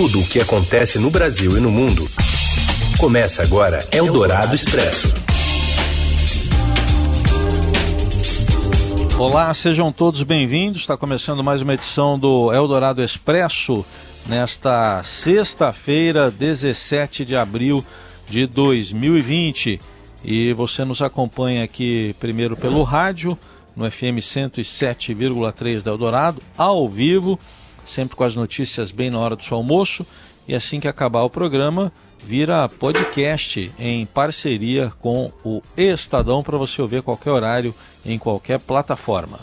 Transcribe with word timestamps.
Tudo 0.00 0.20
o 0.20 0.28
que 0.28 0.38
acontece 0.38 0.96
no 0.96 1.10
Brasil 1.10 1.58
e 1.58 1.60
no 1.60 1.72
mundo. 1.72 2.08
Começa 3.00 3.42
agora 3.42 3.80
Eldorado 3.90 4.54
Expresso. 4.54 5.12
Olá, 9.18 9.52
sejam 9.52 9.90
todos 9.90 10.22
bem-vindos. 10.22 10.82
Está 10.82 10.96
começando 10.96 11.42
mais 11.42 11.62
uma 11.62 11.74
edição 11.74 12.16
do 12.16 12.52
Eldorado 12.52 13.02
Expresso 13.02 13.84
nesta 14.28 15.02
sexta-feira, 15.02 16.30
17 16.30 17.24
de 17.24 17.34
abril 17.34 17.84
de 18.28 18.46
2020. 18.46 19.80
E 20.22 20.52
você 20.52 20.84
nos 20.84 21.02
acompanha 21.02 21.64
aqui 21.64 22.14
primeiro 22.20 22.56
pelo 22.56 22.84
rádio, 22.84 23.36
no 23.74 23.90
FM 23.90 24.22
107,3 24.22 25.82
da 25.82 25.90
Eldorado, 25.90 26.40
ao 26.56 26.88
vivo, 26.88 27.36
sempre 27.88 28.16
com 28.16 28.24
as 28.24 28.36
notícias 28.36 28.90
bem 28.90 29.10
na 29.10 29.18
hora 29.18 29.36
do 29.36 29.44
seu 29.44 29.56
almoço. 29.56 30.06
E 30.46 30.54
assim 30.54 30.80
que 30.80 30.88
acabar 30.88 31.22
o 31.22 31.30
programa, 31.30 31.92
vira 32.24 32.68
podcast 32.68 33.72
em 33.78 34.06
parceria 34.06 34.92
com 35.00 35.32
o 35.44 35.62
Estadão 35.76 36.42
para 36.42 36.58
você 36.58 36.80
ouvir 36.80 36.98
a 36.98 37.02
qualquer 37.02 37.30
horário, 37.30 37.74
em 38.04 38.18
qualquer 38.18 38.58
plataforma. 38.58 39.38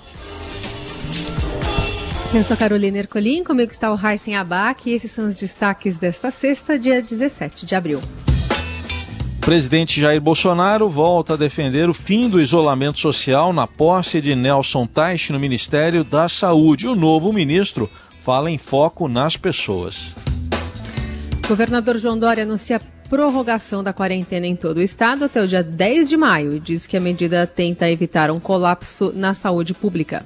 Eu 2.33 2.43
sou 2.43 2.57
Carolina 2.57 2.97
Ercolim, 2.97 3.43
comigo 3.43 3.71
está 3.71 3.93
o 3.93 3.97
Heisen 3.97 4.35
Abac 4.35 4.89
e 4.89 4.93
esses 4.93 5.11
são 5.11 5.27
os 5.27 5.37
destaques 5.37 5.97
desta 5.97 6.29
sexta, 6.31 6.77
dia 6.77 7.01
17 7.01 7.65
de 7.65 7.75
abril. 7.75 8.01
O 9.37 9.45
presidente 9.45 10.01
Jair 10.01 10.19
Bolsonaro 10.19 10.89
volta 10.89 11.35
a 11.35 11.37
defender 11.37 11.87
o 11.87 11.93
fim 11.93 12.27
do 12.27 12.41
isolamento 12.41 12.99
social 12.99 13.53
na 13.53 13.67
posse 13.67 14.19
de 14.19 14.35
Nelson 14.35 14.87
Teich 14.87 15.31
no 15.31 15.39
Ministério 15.39 16.03
da 16.03 16.27
Saúde. 16.27 16.87
O 16.87 16.95
novo 16.95 17.31
ministro 17.31 17.89
fala 18.25 18.49
em 18.49 18.57
foco 18.57 19.07
nas 19.07 19.37
pessoas. 19.37 20.15
O 21.43 21.47
governador 21.47 21.95
João 21.99 22.17
Dória 22.17 22.41
anuncia 22.41 22.81
prorrogação 23.07 23.83
da 23.83 23.93
quarentena 23.93 24.47
em 24.47 24.55
todo 24.55 24.77
o 24.77 24.81
estado 24.81 25.25
até 25.25 25.43
o 25.43 25.47
dia 25.47 25.61
10 25.61 26.09
de 26.09 26.17
maio 26.17 26.55
e 26.55 26.59
diz 26.59 26.87
que 26.87 26.97
a 26.97 26.99
medida 26.99 27.45
tenta 27.45 27.87
evitar 27.87 28.31
um 28.31 28.39
colapso 28.39 29.13
na 29.15 29.35
saúde 29.35 29.75
pública. 29.75 30.25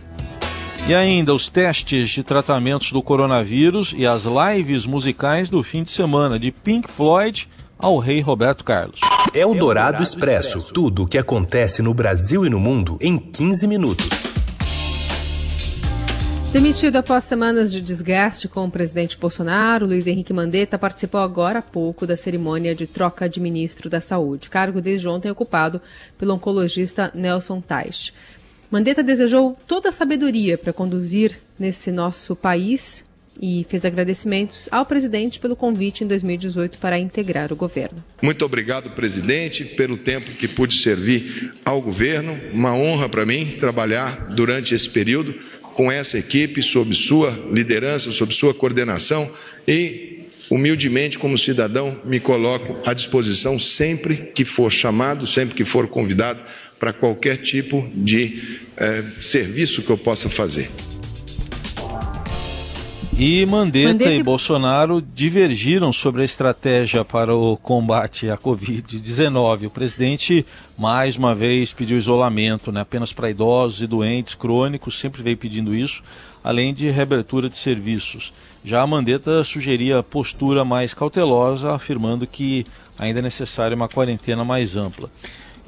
E 0.88 0.96
ainda 0.96 1.34
os 1.34 1.50
testes 1.50 2.10
de 2.10 2.24
tratamentos 2.24 2.94
do 2.94 3.04
coronavírus 3.04 3.94
e 3.94 4.08
as 4.08 4.24
lives 4.24 4.86
musicais 4.86 5.50
do 5.50 5.62
fim 5.62 5.84
de 5.84 5.92
semana 5.92 6.40
de 6.40 6.54
Pink 6.54 6.90
Floyd 6.90 7.50
ao 7.78 7.98
rei 7.98 8.22
Roberto 8.22 8.64
Carlos. 8.64 9.02
É 9.34 9.46
o 9.46 9.54
Dourado 9.54 10.02
Expresso. 10.02 10.72
Tudo 10.74 11.04
o 11.04 11.08
que 11.08 11.18
acontece 11.18 11.82
no 11.82 11.94
Brasil 11.94 12.46
e 12.46 12.50
no 12.50 12.62
mundo 12.62 12.98
em 13.02 13.18
15 13.18 13.68
minutos. 13.68 14.39
Demitido 16.52 16.96
após 16.96 17.26
semanas 17.26 17.72
de 17.72 17.80
desgaste 17.80 18.48
com 18.48 18.66
o 18.66 18.72
presidente 18.72 19.16
Bolsonaro, 19.16 19.86
Luiz 19.86 20.08
Henrique 20.08 20.34
Mandetta 20.34 20.80
participou 20.80 21.22
agora 21.22 21.60
há 21.60 21.62
pouco 21.62 22.08
da 22.08 22.18
cerimônia 22.18 22.74
de 22.74 22.88
troca 22.88 23.30
de 23.30 23.40
ministro 23.40 23.88
da 23.88 24.02
Saúde, 24.02 24.50
cargo 24.50 24.82
desde 24.82 25.08
ontem 25.08 25.30
ocupado 25.30 25.80
pelo 26.18 26.34
oncologista 26.34 27.12
Nelson 27.14 27.62
Teich. 27.62 28.12
Mandetta 28.72 29.04
desejou 29.04 29.56
toda 29.68 29.90
a 29.90 29.92
sabedoria 29.92 30.58
para 30.58 30.74
conduzir 30.74 31.38
nesse 31.60 31.92
nosso 31.92 32.36
país 32.36 33.06
e 33.42 33.66
fez 33.70 33.86
agradecimentos 33.86 34.68
ao 34.72 34.86
presidente 34.86 35.40
pelo 35.40 35.56
convite 35.56 36.04
em 36.04 36.08
2018 36.08 36.78
para 36.78 37.00
integrar 37.00 37.54
o 37.54 37.56
governo. 37.56 38.04
Muito 38.22 38.44
obrigado, 38.44 38.90
presidente, 38.90 39.64
pelo 39.64 39.98
tempo 39.98 40.32
que 40.32 40.48
pude 40.48 40.76
servir 40.76 41.54
ao 41.64 41.82
governo. 41.82 42.38
Uma 42.54 42.74
honra 42.74 43.08
para 43.08 43.26
mim 43.26 43.46
trabalhar 43.46 44.30
durante 44.30 44.76
esse 44.76 44.90
período 44.90 45.34
com 45.80 45.90
essa 45.90 46.18
equipe, 46.18 46.62
sob 46.62 46.94
sua 46.94 47.32
liderança, 47.54 48.12
sob 48.12 48.34
sua 48.34 48.54
coordenação 48.54 49.32
e, 49.66 50.20
humildemente, 50.50 51.18
como 51.18 51.38
cidadão, 51.38 52.02
me 52.04 52.20
coloco 52.20 52.78
à 52.86 52.94
disposição 52.94 53.58
sempre 53.58 54.30
que 54.36 54.44
for 54.44 54.70
chamado, 54.70 55.26
sempre 55.26 55.56
que 55.56 55.64
for 55.64 55.88
convidado 55.88 56.44
para 56.78 56.92
qualquer 56.92 57.38
tipo 57.38 57.90
de 57.96 58.60
eh, 58.76 59.04
serviço 59.22 59.82
que 59.82 59.90
eu 59.90 59.98
possa 59.98 60.28
fazer. 60.28 60.70
E 63.22 63.46
Mandetta, 63.46 63.90
Mandetta 63.90 64.14
e 64.14 64.24
Bolsonaro 64.24 65.02
divergiram 65.02 65.92
sobre 65.92 66.22
a 66.22 66.26
estratégia 66.26 67.04
para 67.04 67.36
o 67.36 67.58
combate 67.58 68.30
à 68.30 68.38
Covid-19. 68.38 69.68
O 69.68 69.70
presidente, 69.70 70.46
mais 70.78 71.18
uma 71.18 71.36
vez, 71.36 71.74
pediu 71.74 71.98
isolamento 71.98 72.72
né, 72.72 72.80
apenas 72.80 73.12
para 73.12 73.30
idosos 73.30 73.82
e 73.82 73.88
doentes 73.88 74.36
crônicos, 74.36 74.98
sempre 74.98 75.22
veio 75.22 75.36
pedindo 75.36 75.76
isso, 75.76 76.02
além 76.42 76.74
de 76.74 76.90
reabertura 76.90 77.50
de 77.50 77.58
serviços. 77.58 78.32
Já 78.64 78.84
a 78.84 78.88
Mandetta 78.88 79.44
sugeria 79.44 80.02
postura 80.02 80.64
mais 80.64 80.94
cautelosa, 80.94 81.74
afirmando 81.74 82.26
que 82.26 82.66
ainda 82.98 83.20
é 83.20 83.22
necessária 83.22 83.76
uma 83.76 83.90
quarentena 83.90 84.46
mais 84.46 84.78
ampla. 84.78 85.12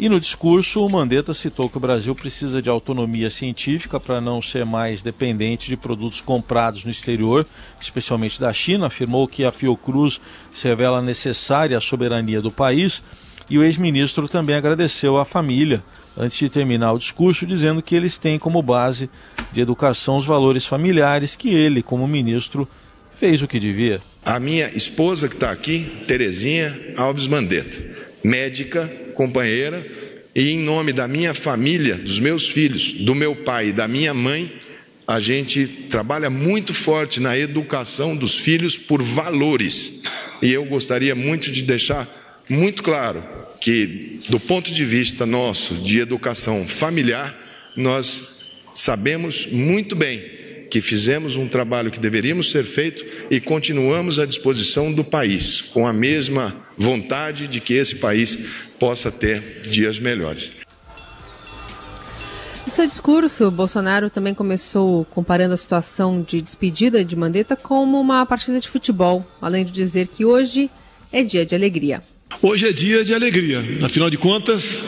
E 0.02 0.10
no 0.10 0.20
discurso, 0.20 0.84
o 0.84 0.90
Mandetta 0.90 1.32
citou 1.32 1.70
que 1.70 1.78
o 1.78 1.80
Brasil 1.80 2.16
precisa 2.16 2.60
de 2.60 2.68
autonomia 2.68 3.30
científica 3.30 4.00
para 4.00 4.20
não 4.20 4.42
ser 4.42 4.66
mais 4.66 5.04
dependente 5.04 5.70
de 5.70 5.78
produtos 5.78 6.20
comprados 6.20 6.84
no 6.84 6.90
exterior, 6.90 7.46
especialmente 7.80 8.42
da 8.42 8.52
China. 8.52 8.88
Afirmou 8.88 9.28
que 9.28 9.46
a 9.46 9.52
Fiocruz 9.52 10.20
se 10.56 10.68
revela 10.68 11.04
necessária 11.04 11.78
à 11.78 11.80
soberania 11.80 12.42
do 12.42 12.50
país. 12.52 13.04
E 13.48 13.60
o 13.60 13.64
ex-ministro 13.64 14.28
também 14.28 14.56
agradeceu 14.56 15.20
à 15.20 15.24
família, 15.24 15.84
antes 16.18 16.36
de 16.36 16.50
terminar 16.50 16.94
o 16.94 16.98
discurso, 16.98 17.46
dizendo 17.46 17.80
que 17.80 17.94
eles 17.94 18.18
têm 18.18 18.40
como 18.40 18.60
base 18.64 19.08
de 19.54 19.62
educação 19.62 20.18
os 20.18 20.26
valores 20.26 20.66
familiares 20.66 21.36
que 21.36 21.54
ele, 21.54 21.84
como 21.84 22.08
ministro, 22.08 22.68
fez 23.14 23.44
o 23.44 23.48
que 23.48 23.60
devia. 23.60 24.02
A 24.26 24.40
minha 24.40 24.68
esposa 24.70 25.30
que 25.30 25.36
está 25.36 25.52
aqui, 25.52 25.86
Terezinha 26.08 26.76
Alves 26.98 27.28
Mandetta, 27.28 27.78
médica, 28.24 29.01
companheira, 29.12 29.86
e 30.34 30.52
em 30.52 30.60
nome 30.60 30.94
da 30.94 31.08
minha 31.08 31.34
família, 31.34 31.96
dos 31.96 32.20
meus 32.20 32.50
filhos, 32.50 32.94
do 33.02 33.14
meu 33.14 33.36
pai 33.36 33.68
e 33.68 33.74
da 33.74 33.88
minha 33.88 34.14
mãe, 34.14 34.52
a 35.08 35.20
gente 35.20 35.68
trabalha 35.90 36.30
muito 36.30 36.74
forte 36.74 37.20
na 37.20 37.38
educação 37.38 38.16
dos 38.16 38.38
filhos 38.38 38.78
por 38.78 39.02
valores. 39.02 40.04
E 40.42 40.52
eu 40.52 40.64
gostaria 40.66 41.14
muito 41.14 41.52
de 41.52 41.64
deixar 41.64 42.08
muito 42.50 42.82
claro 42.82 43.24
que, 43.60 44.20
do 44.30 44.40
ponto 44.40 44.72
de 44.72 44.86
vista 44.86 45.26
nosso 45.26 45.76
de 45.76 46.00
educação 46.00 46.68
familiar, 46.68 47.36
nós 47.76 48.52
sabemos 48.74 49.48
muito 49.48 49.96
bem 49.96 50.41
que 50.72 50.80
fizemos 50.80 51.36
um 51.36 51.50
trabalho 51.50 51.92
que 51.92 52.00
deveríamos 52.00 52.50
ser 52.50 52.64
feito 52.64 53.06
e 53.30 53.42
continuamos 53.42 54.20
à 54.20 54.26
disposição 54.26 54.92
do 54.92 55.04
país, 55.04 55.60
com 55.60 55.86
a 55.86 55.92
mesma 55.92 56.56
vontade 56.78 57.46
de 57.46 57.60
que 57.60 57.74
esse 57.74 57.98
país 57.98 58.48
possa 58.80 59.12
ter 59.12 59.64
dias 59.70 60.00
melhores. 60.00 60.52
Em 62.66 62.70
seu 62.70 62.88
discurso, 62.88 63.52
Bolsonaro 63.52 64.10
também 64.10 64.34
começou 64.34 65.04
comparando 65.06 65.54
a 65.54 65.58
situação 65.58 66.22
de 66.22 66.42
despedida 66.42 67.04
de 67.04 67.18
Mandetta 67.18 67.58
como 67.58 68.00
uma 68.00 68.26
partida 68.26 68.58
de 68.58 68.70
futebol, 68.70 69.28
além 69.42 69.66
de 69.66 69.74
dizer 69.74 70.08
que 70.08 70.24
hoje 70.24 70.70
é 71.12 71.22
dia 71.22 71.46
de 71.46 71.54
alegria. 71.54 72.02
Hoje 72.42 72.70
é 72.70 72.72
dia 72.72 73.04
de 73.04 73.14
alegria. 73.14 73.62
Afinal 73.84 74.10
de 74.10 74.18
contas, 74.18 74.84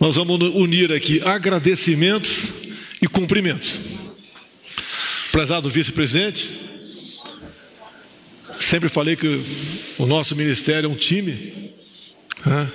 nós 0.00 0.16
vamos 0.16 0.40
unir 0.54 0.90
aqui 0.92 1.20
agradecimentos 1.22 2.54
e 3.02 3.06
cumprimentos. 3.06 3.89
Prezado 5.32 5.70
vice-presidente, 5.70 6.48
sempre 8.58 8.88
falei 8.88 9.14
que 9.14 9.40
o 9.96 10.04
nosso 10.04 10.34
ministério 10.34 10.88
é 10.88 10.90
um 10.90 10.96
time. 10.96 11.72
Né? 12.44 12.70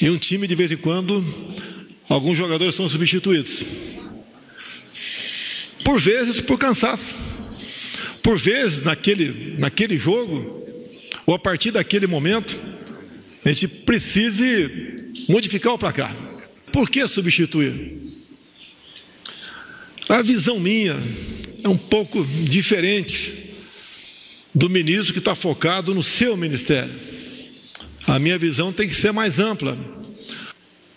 E 0.00 0.08
um 0.08 0.16
time, 0.16 0.46
de 0.46 0.54
vez 0.54 0.70
em 0.70 0.76
quando, 0.76 1.24
alguns 2.08 2.38
jogadores 2.38 2.76
são 2.76 2.88
substituídos. 2.88 3.64
Por 5.84 6.00
vezes 6.00 6.40
por 6.40 6.58
cansaço. 6.58 7.12
Por 8.22 8.38
vezes, 8.38 8.82
naquele, 8.82 9.56
naquele 9.58 9.98
jogo, 9.98 10.64
ou 11.26 11.34
a 11.34 11.38
partir 11.40 11.72
daquele 11.72 12.06
momento, 12.06 12.56
a 13.44 13.48
gente 13.48 13.66
precise 13.66 14.94
modificar 15.28 15.72
o 15.74 15.78
placar. 15.78 16.14
Por 16.70 16.88
que 16.88 17.06
substituir? 17.08 17.98
A 20.08 20.22
visão 20.22 20.60
minha 20.60 20.96
é 21.64 21.68
um 21.68 21.78
pouco 21.78 22.22
diferente 22.42 23.32
do 24.54 24.68
ministro 24.68 25.14
que 25.14 25.18
está 25.18 25.34
focado 25.34 25.94
no 25.94 26.02
seu 26.02 26.36
ministério. 26.36 26.92
A 28.06 28.18
minha 28.18 28.38
visão 28.38 28.70
tem 28.70 28.86
que 28.86 28.94
ser 28.94 29.12
mais 29.12 29.40
ampla. 29.40 29.76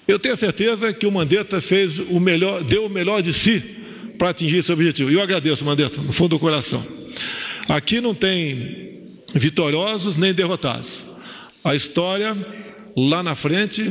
Eu 0.06 0.20
tenho 0.20 0.36
certeza 0.36 0.94
que 0.94 1.08
o 1.08 1.12
Mandetta 1.12 1.62
fez 1.62 2.00
o 2.00 2.20
melhor, 2.20 2.64
deu 2.64 2.86
o 2.86 2.90
melhor 2.90 3.22
de 3.22 3.32
si 3.32 3.64
para 4.18 4.30
atingir 4.30 4.58
esse 4.58 4.72
objetivo. 4.72 5.10
E 5.10 5.14
eu 5.14 5.22
agradeço, 5.22 5.64
Mandetta, 5.64 6.02
no 6.02 6.12
fundo 6.12 6.32
do 6.32 6.40
coração. 6.40 6.86
Aqui 7.70 8.02
não 8.02 8.14
tem 8.14 9.16
vitoriosos 9.34 10.18
nem 10.18 10.34
derrotados. 10.34 11.06
A 11.64 11.76
história 11.76 12.36
lá 12.96 13.24
na 13.24 13.36
frente 13.36 13.90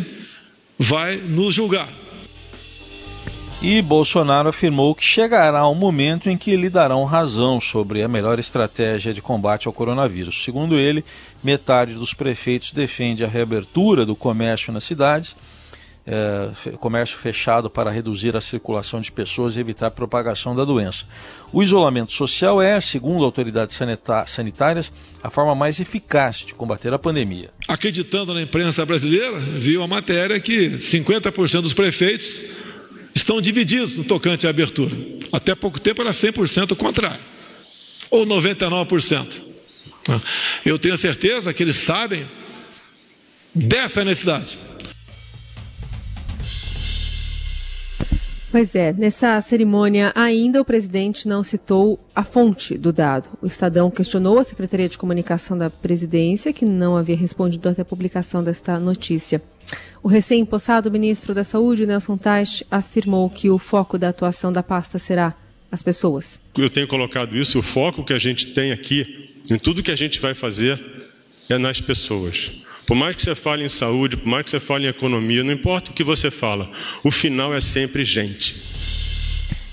vai 0.79 1.17
nos 1.17 1.55
julgar. 1.55 1.91
E 3.69 3.83
Bolsonaro 3.83 4.49
afirmou 4.49 4.95
que 4.95 5.03
chegará 5.03 5.69
um 5.69 5.75
momento 5.75 6.31
em 6.31 6.39
que 6.39 6.55
lhe 6.55 6.71
darão 6.71 7.03
razão 7.03 7.61
sobre 7.61 8.01
a 8.01 8.07
melhor 8.07 8.39
estratégia 8.39 9.13
de 9.13 9.21
combate 9.21 9.67
ao 9.67 9.73
coronavírus. 9.73 10.45
Segundo 10.45 10.79
ele, 10.79 11.05
metade 11.43 11.95
dos 11.95 12.15
prefeitos 12.15 12.71
defende 12.71 13.25
a 13.25 13.29
reabertura 13.29 14.07
do 14.07 14.15
comércio 14.15 14.73
nas 14.73 14.85
cidades 14.85 15.35
é, 16.07 16.71
comércio 16.77 17.19
fechado 17.19 17.69
para 17.69 17.91
reduzir 17.91 18.37
a 18.37 18.41
circulação 18.41 19.01
de 19.01 19.11
pessoas 19.11 19.57
e 19.57 19.61
evitar 19.61 19.89
a 19.89 19.91
propagação 19.91 20.55
da 20.55 20.65
doença. 20.65 21.05
O 21.53 21.63
isolamento 21.63 22.13
social 22.13 22.63
é, 22.63 22.81
segundo 22.81 23.25
autoridades 23.25 23.77
sanitárias, 24.29 24.93
a 25.21 25.29
forma 25.29 25.55
mais 25.55 25.81
eficaz 25.81 26.37
de 26.37 26.55
combater 26.55 26.93
a 26.95 26.99
pandemia. 26.99 27.51
Acreditando 27.67 28.33
na 28.33 28.43
imprensa 28.43 28.87
brasileira, 28.87 29.37
viu 29.41 29.83
a 29.83 29.89
matéria 29.89 30.39
que 30.39 30.71
50% 30.71 31.63
dos 31.63 31.75
prefeitos 31.75 32.41
estão 33.17 33.41
divididos 33.41 33.97
no 33.97 34.05
tocante 34.05 34.47
à 34.47 34.51
abertura. 34.51 34.95
Até 35.33 35.55
pouco 35.55 35.81
tempo 35.81 36.03
era 36.03 36.11
100% 36.11 36.73
o 36.73 36.77
contrário, 36.77 37.21
ou 38.11 38.27
99%. 38.27 39.43
Eu 40.65 40.79
tenho 40.79 40.97
certeza 40.97 41.53
que 41.53 41.63
eles 41.63 41.77
sabem 41.77 42.27
dessa 43.55 44.05
necessidade 44.05 44.59
Pois 48.57 48.75
é, 48.75 48.91
nessa 48.91 49.39
cerimônia 49.43 50.13
ainda 50.15 50.63
o 50.63 50.65
presidente 50.65 51.29
não 51.29 51.45
citou 51.45 52.03
a 52.15 52.25
fonte 52.25 52.79
do 52.79 52.91
dado. 52.91 53.29
O 53.43 53.47
Estadão 53.47 53.91
questionou 53.91 54.39
a 54.39 54.45
Secretaria 54.45 54.89
de 54.89 54.97
Comunicação 54.97 55.59
da 55.59 55.69
Presidência, 55.69 56.55
que 56.55 56.65
não 56.65 56.97
havia 56.97 57.19
respondido 57.19 57.69
até 57.69 57.83
a 57.83 57.85
publicação 57.85 58.43
desta 58.43 58.81
notícia. 58.81 59.43
O 60.03 60.09
recém-impossado 60.09 60.91
ministro 60.91 61.35
da 61.35 61.45
Saúde, 61.45 61.85
Nelson 61.85 62.17
Teich, 62.17 62.65
afirmou 62.71 63.29
que 63.29 63.51
o 63.51 63.59
foco 63.59 63.99
da 63.99 64.09
atuação 64.09 64.51
da 64.51 64.63
pasta 64.63 64.99
será 64.99 65.35
as 65.71 65.83
pessoas. 65.83 66.41
Eu 66.57 66.71
tenho 66.71 66.89
colocado 66.89 67.37
isso, 67.37 67.59
o 67.59 67.63
foco 67.63 68.05
que 68.05 68.15
a 68.15 68.19
gente 68.19 68.55
tem 68.55 68.73
aqui, 68.73 69.35
em 69.51 69.59
tudo 69.59 69.83
que 69.83 69.91
a 69.91 69.97
gente 69.97 70.19
vai 70.19 70.33
fazer, 70.33 70.81
é 71.51 71.59
nas 71.59 71.79
pessoas. 71.79 72.65
Por 72.87 72.95
mais 72.95 73.17
que 73.17 73.23
você 73.23 73.35
fale 73.35 73.65
em 73.65 73.69
saúde, 73.69 74.17
por 74.17 74.29
mais 74.29 74.45
que 74.45 74.51
você 74.51 74.61
fale 74.61 74.87
em 74.87 74.89
economia, 74.89 75.43
não 75.43 75.53
importa 75.53 75.91
o 75.91 75.95
que 75.95 76.05
você 76.05 76.31
fala, 76.31 76.71
o 77.03 77.11
final 77.11 77.53
é 77.53 77.61
sempre 77.61 78.05
gente. 78.05 78.63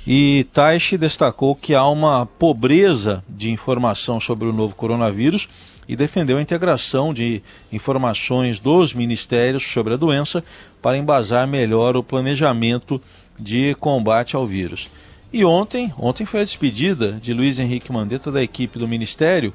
E 0.06 0.46
Taishi 0.52 0.98
destacou 0.98 1.56
que 1.56 1.76
há 1.76 1.86
uma 1.86 2.26
pobreza 2.26 3.24
de 3.30 3.52
informação 3.52 4.20
sobre 4.20 4.48
o 4.48 4.54
novo 4.54 4.76
coronavírus 4.76 5.48
e 5.88 5.96
defendeu 5.96 6.38
a 6.38 6.42
integração 6.42 7.14
de 7.14 7.42
informações 7.72 8.60
dos 8.60 8.94
ministérios 8.94 9.64
sobre 9.64 9.94
a 9.94 9.98
doença 9.98 10.44
para 10.82 10.98
embasar 10.98 11.48
melhor 11.48 11.96
o 11.96 12.04
planejamento 12.04 13.00
de 13.40 13.76
combate 13.76 14.36
ao 14.36 14.48
vírus. 14.48 14.90
E 15.32 15.46
ontem, 15.46 15.94
ontem 15.98 16.26
foi 16.26 16.42
a 16.42 16.46
despedida 16.46 17.14
de 17.14 17.34
Luiz 17.34 17.58
Henrique 17.60 17.92
Mandetta 17.92 18.32
da 18.32 18.44
equipe 18.44 18.78
do 18.78 18.88
ministério 18.88 19.54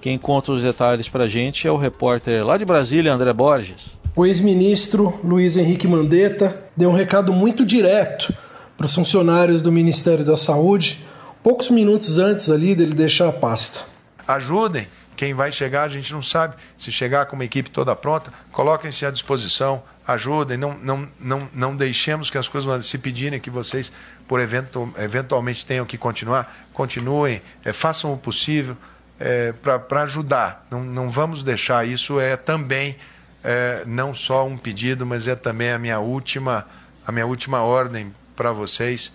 quem 0.00 0.18
conta 0.18 0.52
os 0.52 0.62
detalhes 0.62 1.08
para 1.08 1.24
a 1.24 1.28
gente 1.28 1.66
é 1.66 1.72
o 1.72 1.76
repórter 1.76 2.44
lá 2.46 2.56
de 2.56 2.64
Brasília, 2.64 3.12
André 3.12 3.32
Borges. 3.32 3.96
O 4.14 4.26
ex-ministro 4.26 5.18
Luiz 5.22 5.56
Henrique 5.56 5.86
Mandetta 5.86 6.58
deu 6.76 6.90
um 6.90 6.94
recado 6.94 7.32
muito 7.32 7.64
direto 7.64 8.34
para 8.76 8.86
os 8.86 8.94
funcionários 8.94 9.60
do 9.62 9.72
Ministério 9.72 10.24
da 10.24 10.36
Saúde, 10.36 11.04
poucos 11.42 11.68
minutos 11.68 12.18
antes 12.18 12.48
ali 12.48 12.74
dele 12.74 12.94
deixar 12.94 13.28
a 13.28 13.32
pasta. 13.32 13.80
Ajudem 14.26 14.86
quem 15.16 15.34
vai 15.34 15.50
chegar, 15.50 15.82
a 15.82 15.88
gente 15.88 16.12
não 16.12 16.22
sabe. 16.22 16.54
Se 16.78 16.92
chegar 16.92 17.26
com 17.26 17.34
uma 17.34 17.44
equipe 17.44 17.70
toda 17.70 17.94
pronta, 17.96 18.32
coloquem-se 18.52 19.04
à 19.04 19.10
disposição, 19.10 19.82
ajudem, 20.06 20.56
não, 20.56 20.74
não, 20.80 21.08
não, 21.18 21.48
não 21.52 21.76
deixemos 21.76 22.30
que 22.30 22.38
as 22.38 22.48
coisas 22.48 22.86
se 22.86 22.98
pedirem 22.98 23.40
que 23.40 23.50
vocês, 23.50 23.90
por 24.28 24.38
evento, 24.38 24.92
eventualmente, 24.96 25.66
tenham 25.66 25.84
que 25.84 25.98
continuar, 25.98 26.66
continuem, 26.72 27.42
é, 27.64 27.72
façam 27.72 28.12
o 28.12 28.16
possível 28.16 28.76
é, 29.18 29.52
para 29.52 30.02
ajudar. 30.02 30.66
Não, 30.70 30.82
não 30.84 31.10
vamos 31.10 31.42
deixar. 31.42 31.86
Isso 31.86 32.20
é 32.20 32.36
também 32.36 32.96
é, 33.42 33.82
não 33.86 34.14
só 34.14 34.46
um 34.46 34.56
pedido, 34.56 35.06
mas 35.06 35.28
é 35.28 35.34
também 35.34 35.72
a 35.72 35.78
minha 35.78 35.98
última, 35.98 36.66
a 37.06 37.12
minha 37.12 37.26
última 37.26 37.62
ordem 37.62 38.14
para 38.36 38.52
vocês, 38.52 39.12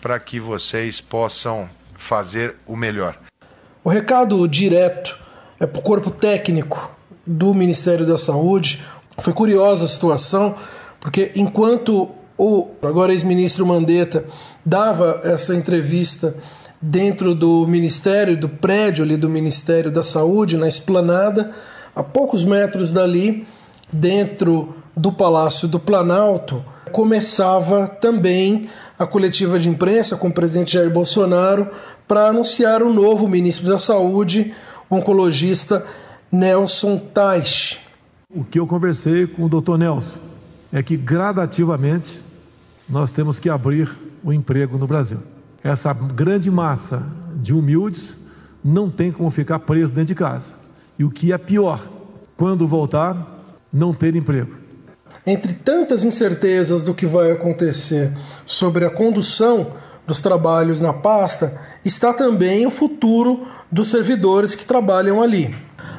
para 0.00 0.18
que 0.18 0.40
vocês 0.40 1.00
possam 1.00 1.68
fazer 1.96 2.56
o 2.66 2.76
melhor. 2.76 3.16
O 3.84 3.90
recado 3.90 4.46
direto 4.48 5.18
é 5.60 5.66
para 5.66 5.78
o 5.78 5.82
corpo 5.82 6.10
técnico 6.10 6.90
do 7.26 7.52
Ministério 7.52 8.06
da 8.06 8.16
Saúde. 8.16 8.84
Foi 9.20 9.32
curiosa 9.32 9.84
a 9.84 9.88
situação, 9.88 10.56
porque 11.00 11.32
enquanto 11.34 12.10
o 12.36 12.70
agora 12.82 13.12
ex-ministro 13.12 13.66
Mandetta 13.66 14.24
dava 14.64 15.20
essa 15.24 15.54
entrevista 15.54 16.36
dentro 16.80 17.34
do 17.34 17.66
Ministério, 17.66 18.36
do 18.36 18.48
prédio 18.48 19.04
ali 19.04 19.16
do 19.16 19.28
Ministério 19.28 19.90
da 19.90 20.02
Saúde, 20.02 20.56
na 20.56 20.68
esplanada, 20.68 21.50
a 21.94 22.02
poucos 22.02 22.44
metros 22.44 22.92
dali, 22.92 23.46
dentro 23.92 24.74
do 24.96 25.12
Palácio 25.12 25.66
do 25.66 25.80
Planalto, 25.80 26.64
começava 26.92 27.86
também 27.86 28.68
a 28.98 29.06
coletiva 29.06 29.58
de 29.58 29.68
imprensa 29.68 30.16
com 30.16 30.28
o 30.28 30.32
presidente 30.32 30.72
Jair 30.74 30.90
Bolsonaro 30.90 31.68
para 32.06 32.28
anunciar 32.28 32.82
o 32.82 32.92
novo 32.92 33.28
ministro 33.28 33.68
da 33.68 33.78
Saúde, 33.78 34.54
o 34.88 34.96
oncologista 34.96 35.84
Nelson 36.30 36.98
Teich. 36.98 37.80
O 38.34 38.44
que 38.44 38.58
eu 38.58 38.66
conversei 38.66 39.26
com 39.26 39.44
o 39.44 39.48
Dr. 39.48 39.76
Nelson 39.76 40.18
é 40.72 40.82
que 40.82 40.96
gradativamente 40.96 42.20
nós 42.88 43.10
temos 43.10 43.38
que 43.38 43.50
abrir 43.50 43.90
o 44.22 44.32
emprego 44.32 44.78
no 44.78 44.86
Brasil 44.86 45.18
essa 45.70 45.92
grande 45.92 46.50
massa 46.50 47.02
de 47.36 47.52
humildes 47.52 48.16
não 48.64 48.90
tem 48.90 49.12
como 49.12 49.30
ficar 49.30 49.58
preso 49.60 49.88
dentro 49.88 50.06
de 50.06 50.14
casa. 50.14 50.52
E 50.98 51.04
o 51.04 51.10
que 51.10 51.32
é 51.32 51.38
pior, 51.38 51.80
quando 52.36 52.66
voltar, 52.66 53.16
não 53.72 53.92
ter 53.92 54.16
emprego. 54.16 54.56
Entre 55.26 55.52
tantas 55.52 56.04
incertezas 56.04 56.82
do 56.82 56.94
que 56.94 57.06
vai 57.06 57.30
acontecer 57.30 58.12
sobre 58.46 58.84
a 58.84 58.90
condução 58.90 59.72
dos 60.06 60.20
trabalhos 60.20 60.80
na 60.80 60.92
pasta, 60.92 61.60
está 61.84 62.14
também 62.14 62.66
o 62.66 62.70
futuro 62.70 63.46
dos 63.70 63.88
servidores 63.88 64.54
que 64.54 64.64
trabalham 64.64 65.22
ali. 65.22 65.54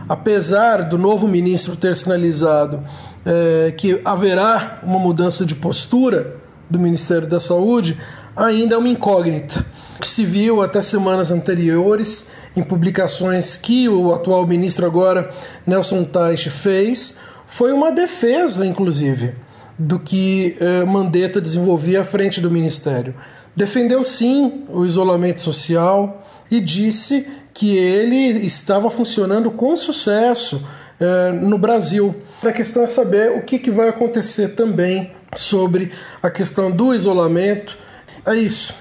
Apesar 0.08 0.90
do 0.90 0.98
novo 0.98 1.28
ministro 1.28 1.76
ter 1.76 1.96
sinalizado 1.96 2.84
é, 3.24 3.72
que 3.78 4.02
haverá 4.04 4.80
uma 4.82 4.98
mudança 4.98 5.46
de 5.46 5.54
postura 5.54 6.36
do 6.68 6.80
Ministério 6.80 7.28
da 7.28 7.40
Saúde, 7.40 8.00
ainda 8.46 8.76
é 8.76 8.78
uma 8.78 8.88
incógnita, 8.88 9.66
que 10.00 10.08
se 10.08 10.24
viu 10.24 10.62
até 10.62 10.82
semanas 10.82 11.30
anteriores 11.32 12.30
em 12.56 12.64
publicações 12.64 13.58
que 13.58 13.90
o 13.90 14.14
atual 14.14 14.48
ministro 14.48 14.86
agora, 14.86 15.30
Nelson 15.68 16.04
Teich, 16.04 16.50
fez, 16.50 17.18
foi 17.46 17.74
uma 17.74 17.92
defesa, 17.92 18.66
inclusive, 18.66 19.36
do 19.78 20.00
que 20.00 20.56
eh, 20.60 20.84
Mandetta 20.86 21.42
desenvolvia 21.42 22.02
à 22.02 22.04
frente 22.04 22.40
do 22.40 22.50
ministério. 22.50 23.14
Defendeu 23.56 24.04
sim 24.04 24.66
o 24.70 24.86
isolamento 24.86 25.42
social 25.42 26.26
e 26.50 26.60
disse 26.60 27.28
que 27.54 27.76
ele 27.78 28.46
estava 28.46 28.90
funcionando 28.90 29.52
com 29.52 29.76
sucesso 29.76 30.68
eh, 31.00 31.32
no 31.34 31.58
Brasil. 31.58 32.16
A 32.44 32.52
questão 32.52 32.84
é 32.84 32.88
saber 32.88 33.32
o 33.32 33.42
que, 33.42 33.60
que 33.60 33.72
vai 33.72 33.90
acontecer 33.90 34.50
também 34.50 35.12
sobre 35.36 35.92
a 36.22 36.30
questão 36.30 36.72
do 36.72 36.94
isolamento 36.94 37.78
é 38.26 38.36
isso. 38.36 38.74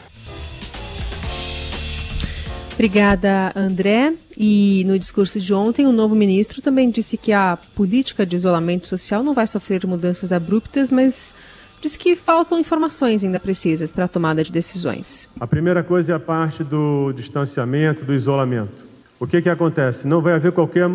Obrigada, 2.75 3.53
André. 3.57 4.15
E 4.37 4.85
no 4.87 4.97
discurso 4.97 5.41
de 5.41 5.53
ontem, 5.53 5.85
o 5.85 5.93
novo 5.93 6.15
ministro 6.15 6.63
também 6.63 6.91
disse 6.91 7.17
que 7.17 7.33
a 7.33 7.59
política 7.75 8.25
de 8.25 8.37
isolamento 8.37 8.87
social 8.87 9.23
não 9.25 9.35
vai 9.35 9.49
sofrer 9.49 9.85
mudanças 9.85 10.33
abruptas, 10.33 10.89
mas 10.89 11.35
disse 11.81 11.99
que 11.99 12.15
faltam 12.15 12.57
informações 12.57 13.25
ainda 13.25 13.41
precisas 13.41 13.93
para 13.93 14.05
a 14.05 14.09
tomada 14.09 14.45
de 14.45 14.53
decisões. 14.53 15.29
A 15.41 15.47
primeira 15.47 15.83
coisa 15.83 16.13
é 16.13 16.15
a 16.15 16.21
parte 16.21 16.63
do 16.63 17.13
distanciamento, 17.13 18.05
do 18.05 18.15
isolamento. 18.15 18.87
O 19.19 19.27
que, 19.27 19.43
que 19.43 19.49
acontece? 19.49 20.07
Não 20.07 20.21
vai 20.21 20.35
haver 20.35 20.53
qualquer 20.53 20.89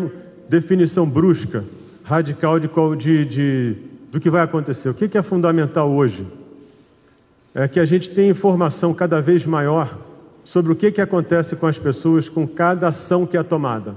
definição 0.48 1.06
brusca, 1.06 1.64
radical 2.02 2.58
de, 2.58 2.68
de, 2.96 3.24
de 3.26 3.76
do 4.10 4.20
que 4.20 4.30
vai 4.30 4.42
acontecer. 4.42 4.88
O 4.88 4.94
que, 4.94 5.08
que 5.08 5.18
é 5.18 5.22
fundamental 5.22 5.90
hoje? 5.90 6.26
É 7.54 7.68
que 7.68 7.78
a 7.78 7.84
gente 7.84 8.10
tem 8.10 8.30
informação 8.30 8.92
cada 8.92 9.20
vez 9.20 9.46
maior 9.46 9.96
sobre 10.44 10.72
o 10.72 10.76
que, 10.76 10.90
que 10.90 11.00
acontece 11.00 11.54
com 11.54 11.66
as 11.66 11.78
pessoas 11.78 12.28
com 12.28 12.46
cada 12.46 12.88
ação 12.88 13.24
que 13.24 13.36
é 13.36 13.42
tomada. 13.42 13.94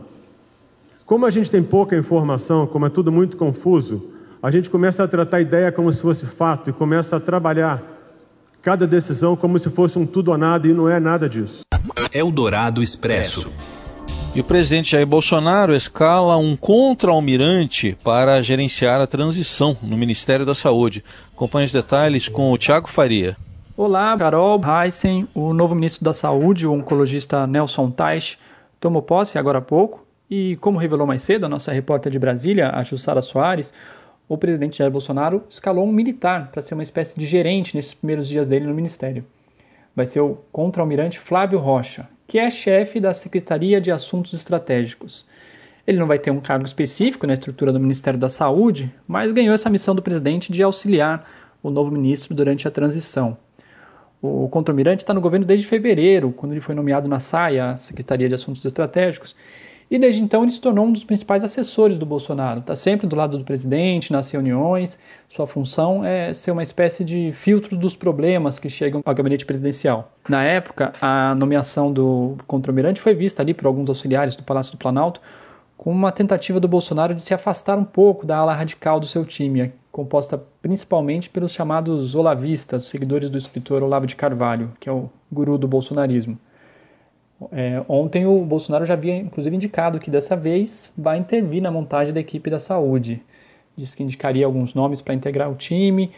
Como 1.05 1.25
a 1.25 1.31
gente 1.31 1.49
tem 1.49 1.63
pouca 1.63 1.97
informação, 1.97 2.67
como 2.67 2.85
é 2.85 2.89
tudo 2.89 3.11
muito 3.11 3.35
confuso, 3.35 4.11
a 4.43 4.51
gente 4.51 4.69
começa 4.69 5.03
a 5.03 5.07
tratar 5.07 5.37
a 5.37 5.41
ideia 5.41 5.71
como 5.71 5.91
se 5.91 6.01
fosse 6.01 6.25
fato 6.25 6.69
e 6.69 6.73
começa 6.73 7.15
a 7.15 7.19
trabalhar 7.19 7.81
cada 8.61 8.85
decisão 8.85 9.35
como 9.35 9.57
se 9.57 9.69
fosse 9.69 9.97
um 9.97 10.05
tudo 10.05 10.31
ou 10.31 10.37
nada 10.37 10.67
e 10.67 10.73
não 10.73 10.87
é 10.87 10.99
nada 10.99 11.27
disso. 11.27 11.61
Eldorado 12.13 12.83
Expresso. 12.83 13.49
E 14.35 14.41
o 14.41 14.43
presidente 14.43 14.91
Jair 14.91 15.07
Bolsonaro 15.07 15.73
escala 15.73 16.37
um 16.37 16.55
contra-almirante 16.55 17.97
para 18.03 18.39
gerenciar 18.41 19.01
a 19.01 19.07
transição 19.07 19.75
no 19.81 19.97
Ministério 19.97 20.45
da 20.45 20.53
Saúde. 20.53 21.03
Acompanhe 21.33 21.65
os 21.65 21.71
detalhes 21.71 22.27
com 22.27 22.51
o 22.51 22.57
Tiago 22.57 22.87
Faria. 22.87 23.35
Olá, 23.79 24.17
Carol 24.17 24.59
Heisen, 24.65 25.27
o 25.35 25.53
novo 25.53 25.75
ministro 25.75 26.03
da 26.03 26.11
Saúde, 26.11 26.65
o 26.65 26.73
oncologista 26.73 27.45
Nelson 27.45 27.91
Teich, 27.91 28.39
tomou 28.79 29.03
posse 29.03 29.37
agora 29.37 29.59
há 29.59 29.61
pouco 29.61 30.03
e, 30.27 30.55
como 30.55 30.79
revelou 30.79 31.05
mais 31.05 31.21
cedo 31.21 31.45
a 31.45 31.49
nossa 31.49 31.71
repórter 31.71 32.11
de 32.11 32.17
Brasília, 32.17 32.71
a 32.73 32.83
Jussara 32.83 33.21
Soares, 33.21 33.71
o 34.27 34.35
presidente 34.35 34.79
Jair 34.79 34.89
Bolsonaro 34.89 35.43
escalou 35.47 35.85
um 35.85 35.91
militar 35.91 36.49
para 36.51 36.63
ser 36.63 36.73
uma 36.73 36.81
espécie 36.81 37.19
de 37.19 37.27
gerente 37.27 37.75
nesses 37.75 37.93
primeiros 37.93 38.27
dias 38.27 38.47
dele 38.47 38.65
no 38.65 38.73
ministério. 38.73 39.23
Vai 39.95 40.07
ser 40.07 40.21
o 40.21 40.39
contra-almirante 40.51 41.19
Flávio 41.19 41.59
Rocha, 41.59 42.09
que 42.27 42.39
é 42.39 42.49
chefe 42.49 42.99
da 42.99 43.13
Secretaria 43.13 43.79
de 43.79 43.91
Assuntos 43.91 44.33
Estratégicos. 44.33 45.23
Ele 45.85 45.99
não 45.99 46.07
vai 46.07 46.17
ter 46.17 46.31
um 46.31 46.39
cargo 46.39 46.65
específico 46.65 47.27
na 47.27 47.35
estrutura 47.35 47.71
do 47.71 47.79
Ministério 47.79 48.19
da 48.19 48.27
Saúde, 48.27 48.91
mas 49.07 49.31
ganhou 49.31 49.53
essa 49.53 49.69
missão 49.69 49.93
do 49.93 50.01
presidente 50.01 50.51
de 50.51 50.63
auxiliar 50.63 51.29
o 51.61 51.69
novo 51.69 51.91
ministro 51.91 52.33
durante 52.33 52.67
a 52.67 52.71
transição. 52.71 53.37
O 54.21 54.47
contra-almirante 54.49 55.03
está 55.03 55.13
no 55.13 55.21
governo 55.21 55.45
desde 55.45 55.65
fevereiro, 55.65 56.31
quando 56.31 56.53
ele 56.53 56.61
foi 56.61 56.73
nomeado 56.73 57.07
na 57.07 57.19
SAIA, 57.19 57.77
Secretaria 57.77 58.27
de 58.27 58.35
Assuntos 58.35 58.65
Estratégicos, 58.65 59.35
e 59.89 59.97
desde 59.97 60.21
então 60.21 60.43
ele 60.43 60.51
se 60.51 60.59
tornou 60.59 60.85
um 60.85 60.91
dos 60.91 61.03
principais 61.03 61.43
assessores 61.43 61.97
do 61.97 62.05
Bolsonaro. 62.05 62.59
Está 62.59 62.75
sempre 62.75 63.07
do 63.07 63.15
lado 63.15 63.37
do 63.37 63.45
presidente, 63.45 64.11
nas 64.11 64.29
reuniões. 64.29 64.99
Sua 65.29 65.47
função 65.47 66.03
é 66.03 66.33
ser 66.33 66.51
uma 66.51 66.63
espécie 66.63 67.05
de 67.05 67.33
filtro 67.39 67.77
dos 67.77 67.95
problemas 67.95 68.59
que 68.59 68.69
chegam 68.69 69.01
ao 69.05 69.15
gabinete 69.15 69.45
presidencial. 69.45 70.11
Na 70.27 70.43
época, 70.43 70.91
a 70.99 71.33
nomeação 71.35 71.93
do 71.93 72.35
contra-almirante 72.45 72.99
foi 72.99 73.13
vista 73.13 73.41
ali 73.41 73.53
por 73.53 73.65
alguns 73.65 73.87
auxiliares 73.87 74.35
do 74.35 74.43
Palácio 74.43 74.73
do 74.73 74.77
Planalto 74.77 75.21
como 75.77 75.95
uma 75.95 76.11
tentativa 76.11 76.59
do 76.59 76.67
Bolsonaro 76.67 77.13
de 77.13 77.23
se 77.23 77.33
afastar 77.33 77.77
um 77.77 77.85
pouco 77.85 78.25
da 78.25 78.37
ala 78.37 78.53
radical 78.53 78.99
do 78.99 79.05
seu 79.05 79.23
time, 79.23 79.71
composta 79.97 80.39
principalmente 80.61 81.27
pelos 81.27 81.51
chamados 81.51 82.13
olavistas, 82.13 82.85
seguidores 82.85 83.31
do 83.31 83.37
escritor 83.39 83.81
Olavo 83.81 84.05
de 84.05 84.15
Carvalho, 84.15 84.71
que 84.79 84.87
é 84.87 84.91
o 84.91 85.09
guru 85.31 85.57
do 85.57 85.67
bolsonarismo. 85.67 86.37
É, 87.51 87.83
ontem 87.89 88.27
o 88.27 88.45
Bolsonaro 88.45 88.85
já 88.85 88.93
havia 88.93 89.15
inclusive 89.15 89.55
indicado 89.55 89.99
que 89.99 90.11
dessa 90.11 90.35
vez 90.35 90.93
vai 90.95 91.17
intervir 91.17 91.63
na 91.63 91.71
montagem 91.71 92.13
da 92.13 92.19
equipe 92.19 92.47
da 92.47 92.59
saúde. 92.59 93.23
Diz 93.75 93.95
que 93.95 94.03
indicaria 94.03 94.45
alguns 94.45 94.75
nomes 94.75 95.01
para 95.01 95.15
integrar 95.15 95.51
o 95.51 95.55
time 95.55 96.11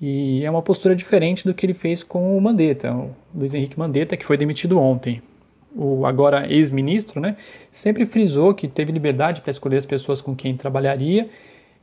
e 0.00 0.44
é 0.44 0.50
uma 0.50 0.62
postura 0.62 0.96
diferente 0.96 1.44
do 1.44 1.54
que 1.54 1.64
ele 1.64 1.74
fez 1.74 2.02
com 2.02 2.36
o 2.36 2.40
Mandetta, 2.40 2.92
o 2.92 3.14
Luiz 3.32 3.54
Henrique 3.54 3.78
Mandetta, 3.78 4.16
que 4.16 4.24
foi 4.24 4.36
demitido 4.36 4.76
ontem. 4.76 5.22
O 5.72 6.04
agora 6.04 6.52
ex-ministro, 6.52 7.20
né, 7.20 7.36
sempre 7.70 8.06
frisou 8.06 8.54
que 8.54 8.66
teve 8.66 8.90
liberdade 8.90 9.40
para 9.40 9.52
escolher 9.52 9.76
as 9.76 9.86
pessoas 9.86 10.20
com 10.20 10.34
quem 10.34 10.56
trabalharia 10.56 11.30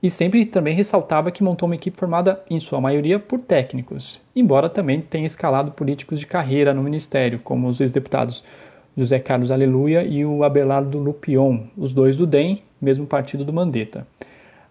e 0.01 0.09
sempre 0.09 0.45
também 0.45 0.73
ressaltava 0.73 1.31
que 1.31 1.43
montou 1.43 1.67
uma 1.67 1.75
equipe 1.75 1.97
formada, 1.97 2.41
em 2.49 2.59
sua 2.59 2.81
maioria, 2.81 3.19
por 3.19 3.39
técnicos, 3.39 4.19
embora 4.35 4.69
também 4.69 4.99
tenha 5.01 5.27
escalado 5.27 5.71
políticos 5.71 6.19
de 6.19 6.25
carreira 6.25 6.73
no 6.73 6.81
ministério, 6.81 7.39
como 7.43 7.67
os 7.67 7.79
ex-deputados 7.79 8.43
José 8.97 9.19
Carlos 9.19 9.51
Aleluia 9.51 10.03
e 10.03 10.25
o 10.25 10.43
Abelardo 10.43 10.97
Lupion, 10.97 11.65
os 11.77 11.93
dois 11.93 12.15
do 12.15 12.25
DEM, 12.25 12.61
mesmo 12.81 13.05
partido 13.05 13.45
do 13.45 13.53
Mandetta. 13.53 14.05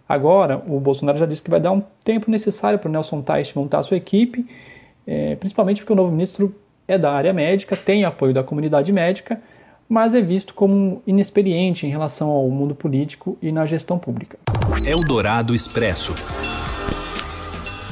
Agora, 0.09 0.61
o 0.67 0.81
Bolsonaro 0.81 1.19
já 1.19 1.27
disse 1.27 1.41
que 1.41 1.51
vai 1.51 1.61
dar 1.61 1.71
um 1.71 1.83
tempo 2.03 2.31
necessário 2.31 2.79
para 2.79 2.89
o 2.89 2.93
Nelson 2.93 3.23
Teich 3.23 3.57
montar 3.57 3.83
sua 3.83 3.97
equipe, 3.97 4.45
é, 5.07 5.37
principalmente 5.37 5.81
porque 5.81 5.93
o 5.93 5.97
novo 5.97 6.11
ministro 6.11 6.55
é 6.89 6.99
da 6.99 7.13
área 7.13 7.33
médica, 7.33 7.77
tem 7.77 8.05
apoio 8.05 8.35
da 8.35 8.43
comunidade 8.43 8.93
médica, 8.93 9.41
mas 9.91 10.15
é 10.15 10.23
visto 10.23 10.55
como 10.55 11.03
inexperiente 11.05 11.85
em 11.85 11.91
relação 11.91 12.29
ao 12.29 12.49
mundo 12.49 12.77
político 12.77 13.37
e 13.43 13.51
na 13.51 13.67
gestão 13.67 13.99
pública. 13.99 14.39
Eldorado 14.87 15.53
Expresso. 15.53 16.15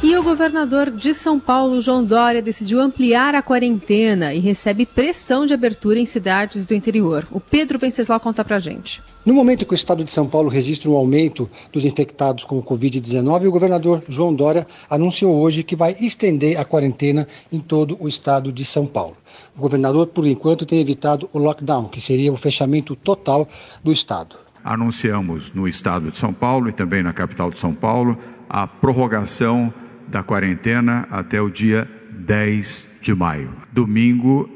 E 0.00 0.17
o 0.17 0.23
governador 0.23 0.93
de 0.93 1.12
São 1.12 1.40
Paulo, 1.40 1.83
João 1.83 2.05
Dória, 2.05 2.40
decidiu 2.40 2.81
ampliar 2.81 3.35
a 3.35 3.43
quarentena 3.43 4.33
e 4.33 4.38
recebe 4.38 4.87
pressão 4.87 5.45
de 5.45 5.52
abertura 5.52 5.99
em 5.99 6.07
cidades 6.07 6.64
do 6.64 6.73
interior. 6.73 7.26
O 7.33 7.40
Pedro 7.40 7.81
Venceslau 7.81 8.21
conta 8.21 8.45
pra 8.45 8.61
gente. 8.61 9.02
No 9.26 9.35
momento 9.35 9.67
que 9.67 9.73
o 9.73 9.75
estado 9.75 10.05
de 10.05 10.12
São 10.12 10.28
Paulo 10.28 10.49
registra 10.49 10.88
um 10.88 10.95
aumento 10.95 11.50
dos 11.73 11.85
infectados 11.85 12.45
com 12.45 12.57
o 12.59 12.62
Covid-19, 12.62 13.49
o 13.49 13.50
governador 13.50 14.05
João 14.09 14.33
Dória 14.33 14.69
anunciou 14.88 15.37
hoje 15.37 15.64
que 15.64 15.75
vai 15.75 15.97
estender 16.00 16.61
a 16.61 16.64
quarentena 16.64 17.26
em 17.50 17.59
todo 17.59 17.97
o 17.99 18.07
estado 18.07 18.52
de 18.52 18.64
São 18.64 18.87
Paulo. 18.87 19.17
O 19.57 19.61
governador, 19.61 20.07
por 20.07 20.25
enquanto, 20.28 20.64
tem 20.64 20.78
evitado 20.78 21.28
o 21.33 21.40
lockdown, 21.40 21.88
que 21.88 22.00
seria 22.00 22.33
o 22.33 22.37
fechamento 22.37 22.95
total 22.95 23.49
do 23.83 23.90
estado. 23.90 24.37
Anunciamos 24.62 25.52
no 25.52 25.67
estado 25.67 26.09
de 26.09 26.17
São 26.17 26.33
Paulo 26.33 26.69
e 26.69 26.73
também 26.73 27.02
na 27.02 27.12
capital 27.12 27.50
de 27.50 27.59
São 27.59 27.75
Paulo 27.75 28.17
a 28.49 28.67
prorrogação 28.67 29.75
da 30.11 30.23
quarentena 30.23 31.07
até 31.11 31.41
o 31.41 31.50
dia 31.50 31.87
10 32.11 32.88
de 33.00 33.15
maio. 33.15 33.50
Domingo 33.73 34.49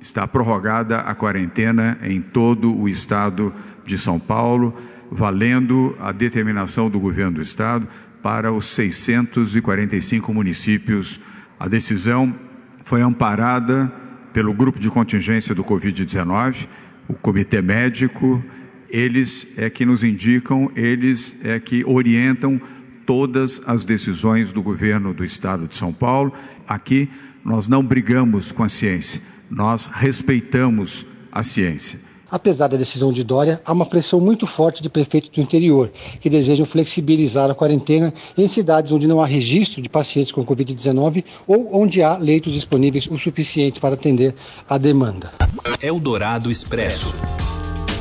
está 0.00 0.26
prorrogada 0.26 1.00
a 1.00 1.14
quarentena 1.14 1.98
em 2.02 2.20
todo 2.20 2.74
o 2.74 2.88
estado 2.88 3.52
de 3.84 3.96
São 3.96 4.18
Paulo, 4.18 4.74
valendo 5.10 5.96
a 6.00 6.12
determinação 6.12 6.90
do 6.90 7.00
governo 7.00 7.32
do 7.32 7.42
estado 7.42 7.88
para 8.22 8.52
os 8.52 8.66
645 8.66 10.32
municípios. 10.32 11.20
A 11.58 11.68
decisão 11.68 12.34
foi 12.84 13.00
amparada 13.00 13.90
pelo 14.32 14.52
grupo 14.52 14.78
de 14.78 14.90
contingência 14.90 15.54
do 15.54 15.64
Covid-19, 15.64 16.66
o 17.08 17.14
comitê 17.14 17.62
médico, 17.62 18.44
eles 18.88 19.46
é 19.56 19.70
que 19.70 19.86
nos 19.86 20.04
indicam, 20.04 20.70
eles 20.76 21.36
é 21.42 21.58
que 21.58 21.84
orientam 21.84 22.60
todas 23.06 23.62
as 23.66 23.84
decisões 23.84 24.52
do 24.52 24.62
governo 24.62 25.14
do 25.14 25.24
estado 25.24 25.68
de 25.68 25.76
São 25.76 25.92
Paulo. 25.92 26.32
Aqui 26.66 27.08
nós 27.44 27.68
não 27.68 27.82
brigamos 27.82 28.50
com 28.50 28.64
a 28.64 28.68
ciência, 28.68 29.22
nós 29.48 29.86
respeitamos 29.86 31.06
a 31.30 31.42
ciência. 31.42 32.00
Apesar 32.28 32.66
da 32.66 32.76
decisão 32.76 33.12
de 33.12 33.22
Dória, 33.22 33.60
há 33.64 33.72
uma 33.72 33.86
pressão 33.86 34.20
muito 34.20 34.48
forte 34.48 34.82
de 34.82 34.88
prefeitos 34.88 35.30
do 35.30 35.40
interior 35.40 35.92
que 36.20 36.28
desejam 36.28 36.66
flexibilizar 36.66 37.48
a 37.48 37.54
quarentena 37.54 38.12
em 38.36 38.48
cidades 38.48 38.90
onde 38.90 39.06
não 39.06 39.22
há 39.22 39.26
registro 39.26 39.80
de 39.80 39.88
pacientes 39.88 40.32
com 40.32 40.44
Covid-19 40.44 41.24
ou 41.46 41.80
onde 41.80 42.02
há 42.02 42.16
leitos 42.16 42.52
disponíveis 42.52 43.06
o 43.06 43.16
suficiente 43.16 43.78
para 43.78 43.94
atender 43.94 44.34
a 44.68 44.76
demanda. 44.76 45.32
Eldorado 45.80 46.50
Expresso. 46.50 47.14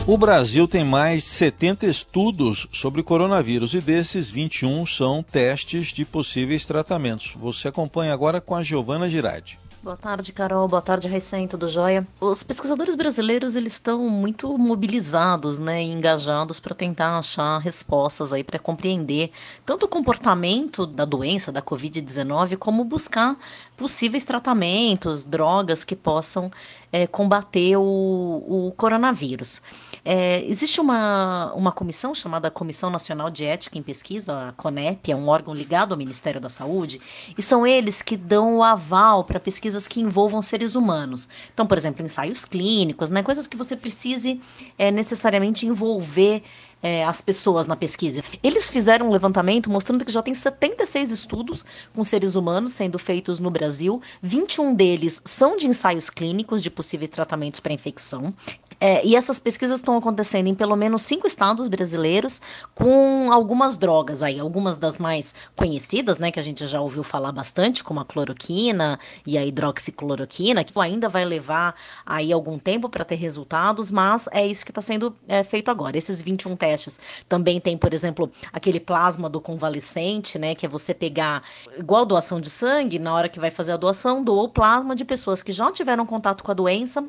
O 0.08 0.20
Brasil 0.20 0.68
tem 0.68 0.86
mais 0.86 1.24
de 1.24 1.30
70 1.30 1.88
estudos 1.88 2.68
sobre 2.72 3.02
coronavírus 3.02 3.74
e 3.74 3.82
desses 3.82 4.30
21 4.30 4.86
são 4.86 5.24
testes 5.24 5.88
de 5.88 6.06
possíveis 6.06 6.64
tratamentos. 6.64 7.34
Você 7.36 7.70
acompanha 7.70 8.14
agora 8.14 8.40
com 8.40 8.54
a 8.54 8.62
Giovana 8.62 9.10
Girardi. 9.10 9.58
Boa 9.86 9.96
tarde, 9.96 10.34
Carol. 10.34 10.68
Boa 10.68 10.82
tarde, 10.82 11.08
Recém. 11.08 11.48
Tudo 11.48 11.68
jóia? 11.68 12.08
Os 12.20 12.42
pesquisadores 12.42 12.96
brasileiros 12.96 13.56
eles 13.56 13.74
estão 13.74 14.10
muito 14.10 14.58
mobilizados, 14.58 15.60
né, 15.60 15.84
e 15.84 15.92
engajados 15.92 16.60
para 16.60 16.74
tentar 16.74 17.20
achar 17.20 17.60
respostas 17.60 18.34
aí 18.34 18.44
para 18.44 18.58
compreender 18.58 19.30
tanto 19.64 19.86
o 19.86 19.88
comportamento 19.88 20.88
da 20.88 21.06
doença 21.06 21.52
da 21.52 21.62
COVID-19 21.62 22.58
como 22.58 22.84
buscar 22.84 23.38
possíveis 23.78 24.24
tratamentos, 24.24 25.24
drogas 25.24 25.84
que 25.84 25.96
possam 25.96 26.52
é, 26.92 27.06
combater 27.06 27.78
o, 27.78 27.84
o 27.84 28.74
coronavírus. 28.76 29.62
É, 30.08 30.46
existe 30.46 30.80
uma, 30.80 31.52
uma 31.56 31.72
comissão 31.72 32.14
chamada 32.14 32.52
Comissão 32.52 32.92
Nacional 32.92 33.32
de 33.32 33.44
Ética 33.44 33.80
em 33.80 33.82
Pesquisa, 33.82 34.50
a 34.50 34.52
CONEP, 34.52 35.12
é 35.12 35.16
um 35.16 35.28
órgão 35.28 35.52
ligado 35.52 35.94
ao 35.94 35.98
Ministério 35.98 36.40
da 36.40 36.48
Saúde, 36.48 37.02
e 37.36 37.42
são 37.42 37.66
eles 37.66 38.04
que 38.04 38.16
dão 38.16 38.58
o 38.58 38.64
aval 38.64 39.24
para 39.24 39.40
pesquisas 39.40 39.88
que 39.88 40.00
envolvam 40.00 40.44
seres 40.44 40.76
humanos. 40.76 41.28
Então, 41.52 41.66
por 41.66 41.76
exemplo, 41.76 42.06
ensaios 42.06 42.46
clínicos, 42.46 43.10
né, 43.10 43.24
coisas 43.24 43.48
que 43.48 43.58
você 43.58 43.76
precise 43.76 44.40
é, 44.78 44.92
necessariamente 44.92 45.66
envolver 45.66 46.44
é, 46.86 47.04
as 47.04 47.20
pessoas 47.20 47.66
na 47.66 47.76
pesquisa. 47.76 48.24
Eles 48.44 48.68
fizeram 48.68 49.08
um 49.08 49.12
levantamento 49.12 49.72
mostrando 49.72 50.06
que 50.06 50.12
já 50.12 50.22
tem 50.22 50.36
76 50.36 51.10
estudos 51.10 51.66
com 51.96 52.04
seres 52.04 52.36
humanos 52.36 52.74
sendo 52.74 53.00
feitos 53.00 53.40
no 53.40 53.50
Brasil, 53.50 54.00
21 54.22 54.76
deles 54.76 55.20
são 55.26 55.58
de 55.58 55.68
ensaios 55.68 56.12
clínicos 56.12 56.62
de 56.62 56.70
possíveis 56.70 57.10
tratamentos 57.10 57.60
para 57.60 57.74
infecção. 57.74 58.32
É, 58.79 59.05
e 59.05 59.15
essas 59.15 59.39
pesquisas 59.39 59.79
estão 59.79 59.96
acontecendo 59.98 60.48
em 60.48 60.55
pelo 60.55 60.75
menos 60.75 61.01
cinco 61.03 61.27
estados 61.27 61.67
brasileiros 61.67 62.41
com 62.74 63.32
algumas 63.32 63.77
drogas 63.77 64.22
aí, 64.22 64.39
algumas 64.39 64.77
das 64.77 64.98
mais 65.00 65.34
conhecidas, 65.55 66.20
né, 66.20 66.32
que 66.32 66.39
a 66.39 66.44
gente 66.44 66.67
já 66.67 66.82
ouviu 66.82 67.03
falar 67.03 67.32
bastante, 67.32 67.84
como 67.84 68.00
a 68.00 68.05
cloroquina 68.05 69.00
e 69.25 69.38
a 69.38 69.46
hidroxicloroquina, 69.46 70.63
que 70.63 70.77
ainda 70.79 71.08
vai 71.08 71.25
levar 71.25 71.75
aí 72.05 72.32
algum 72.32 72.60
tempo 72.60 72.89
para 72.89 73.05
ter 73.05 73.15
resultados, 73.15 73.91
mas 73.91 74.27
é 74.32 74.46
isso 74.46 74.65
que 74.65 74.72
está 74.72 74.82
sendo 74.82 75.15
é, 75.27 75.44
feito 75.44 75.70
agora. 75.70 75.98
Esses 75.98 76.22
21 76.22 76.55
testes 76.55 77.00
também 77.29 77.60
tem, 77.60 77.77
por 77.77 77.94
exemplo, 77.94 78.29
aquele 78.51 78.79
plasma 78.79 79.29
do 79.29 79.39
convalescente, 79.39 80.38
né, 80.38 80.53
que 80.53 80.65
é 80.65 80.70
você 80.70 80.94
pegar 80.94 81.44
igual 81.77 82.05
doação 82.05 82.39
de 82.41 82.50
sangue, 82.50 83.00
na 83.00 83.13
hora 83.13 83.29
que 83.29 83.39
vai 83.39 83.51
fazer 83.51 83.72
a 83.72 83.77
doação, 83.77 84.24
doa 84.24 84.44
o 84.44 84.50
plasma 84.50 84.96
de 84.96 85.05
pessoas 85.05 85.41
que 85.41 85.51
já 85.51 85.72
tiveram 85.72 86.05
contato 86.05 86.44
com 86.44 86.51
a 86.51 86.53
doença 86.53 87.05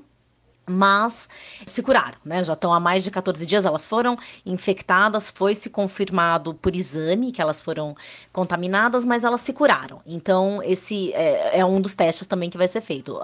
mas 0.68 1.28
se 1.64 1.82
curaram, 1.82 2.18
né? 2.25 2.42
Já 2.42 2.54
estão 2.54 2.73
há 2.73 2.80
mais 2.80 3.04
de 3.04 3.11
14 3.11 3.46
dias, 3.46 3.64
elas 3.64 3.87
foram 3.87 4.16
infectadas, 4.44 5.30
foi 5.30 5.54
se 5.54 5.70
confirmado 5.70 6.54
por 6.54 6.75
exame 6.75 7.30
que 7.30 7.40
elas 7.40 7.61
foram 7.61 7.96
contaminadas, 8.32 9.04
mas 9.04 9.25
elas 9.25 9.40
se 9.40 9.52
curaram. 9.52 10.00
Então, 10.04 10.61
esse 10.62 11.12
é, 11.12 11.61
é 11.61 11.64
um 11.64 11.80
dos 11.80 11.94
testes 11.94 12.26
também 12.26 12.50
que 12.50 12.58
vai 12.58 12.68
ser 12.68 12.80
feito. 12.80 13.18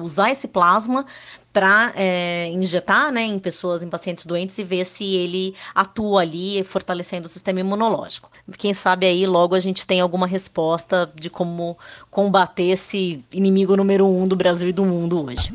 Usar 0.00 0.30
esse 0.30 0.48
plasma 0.48 1.04
para 1.52 1.92
é, 1.94 2.48
injetar 2.52 3.12
né, 3.12 3.22
em 3.22 3.38
pessoas, 3.38 3.82
em 3.82 3.88
pacientes 3.88 4.26
doentes 4.26 4.58
e 4.58 4.64
ver 4.64 4.84
se 4.84 5.14
ele 5.14 5.54
atua 5.72 6.22
ali, 6.22 6.62
fortalecendo 6.64 7.26
o 7.26 7.28
sistema 7.28 7.60
imunológico. 7.60 8.28
Quem 8.58 8.74
sabe 8.74 9.06
aí 9.06 9.24
logo 9.24 9.54
a 9.54 9.60
gente 9.60 9.86
tem 9.86 10.00
alguma 10.00 10.26
resposta 10.26 11.10
de 11.14 11.30
como 11.30 11.78
combater 12.10 12.70
esse 12.70 13.24
inimigo 13.32 13.76
número 13.76 14.06
um 14.06 14.26
do 14.26 14.34
Brasil 14.34 14.68
e 14.68 14.72
do 14.72 14.84
mundo 14.84 15.24
hoje. 15.24 15.52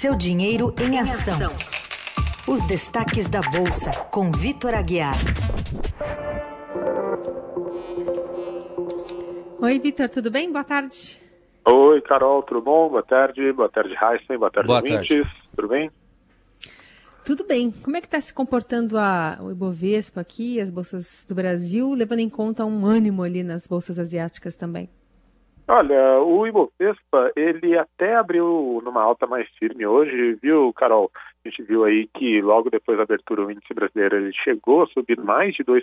Seu 0.00 0.14
dinheiro 0.14 0.72
em 0.80 0.96
ação. 1.00 1.50
Os 2.46 2.64
destaques 2.64 3.28
da 3.28 3.40
Bolsa, 3.40 3.90
com 4.12 4.30
Vitor 4.30 4.72
Aguiar. 4.72 5.16
Oi, 9.60 9.78
Vitor, 9.80 10.08
tudo 10.08 10.30
bem? 10.30 10.52
Boa 10.52 10.62
tarde. 10.62 11.20
Oi, 11.64 12.00
Carol, 12.02 12.44
tudo 12.44 12.62
bom? 12.62 12.88
Boa 12.88 13.02
tarde. 13.02 13.52
Boa 13.52 13.68
tarde, 13.68 13.92
Heisen. 14.00 14.38
Boa 14.38 14.52
tarde, 14.52 14.68
Boa 14.68 14.78
ouvintes. 14.78 15.08
Tarde. 15.08 15.30
Tudo 15.56 15.66
bem? 15.66 15.90
Tudo 17.24 17.44
bem. 17.44 17.72
Como 17.72 17.96
é 17.96 18.00
que 18.00 18.06
está 18.06 18.20
se 18.20 18.32
comportando 18.32 18.96
a, 18.96 19.36
o 19.40 19.50
Ibovespa 19.50 20.20
aqui, 20.20 20.60
as 20.60 20.70
bolsas 20.70 21.26
do 21.28 21.34
Brasil, 21.34 21.92
levando 21.92 22.20
em 22.20 22.28
conta 22.28 22.64
um 22.64 22.86
ânimo 22.86 23.24
ali 23.24 23.42
nas 23.42 23.66
bolsas 23.66 23.98
asiáticas 23.98 24.54
também? 24.54 24.88
Olha, 25.70 26.18
o 26.20 26.46
Ibovespa, 26.46 27.30
ele 27.36 27.76
até 27.76 28.16
abriu 28.16 28.80
numa 28.82 29.02
alta 29.02 29.26
mais 29.26 29.46
firme 29.58 29.86
hoje, 29.86 30.38
viu, 30.42 30.72
Carol? 30.72 31.10
A 31.48 31.50
gente 31.50 31.62
viu 31.62 31.84
aí 31.84 32.06
que 32.08 32.42
logo 32.42 32.68
depois 32.68 32.98
da 32.98 33.04
abertura 33.04 33.42
o 33.42 33.50
índice 33.50 33.72
brasileiro 33.72 34.16
ele 34.16 34.34
chegou 34.34 34.82
a 34.82 34.86
subir 34.88 35.18
mais 35.18 35.54
de 35.54 35.64
2%, 35.64 35.82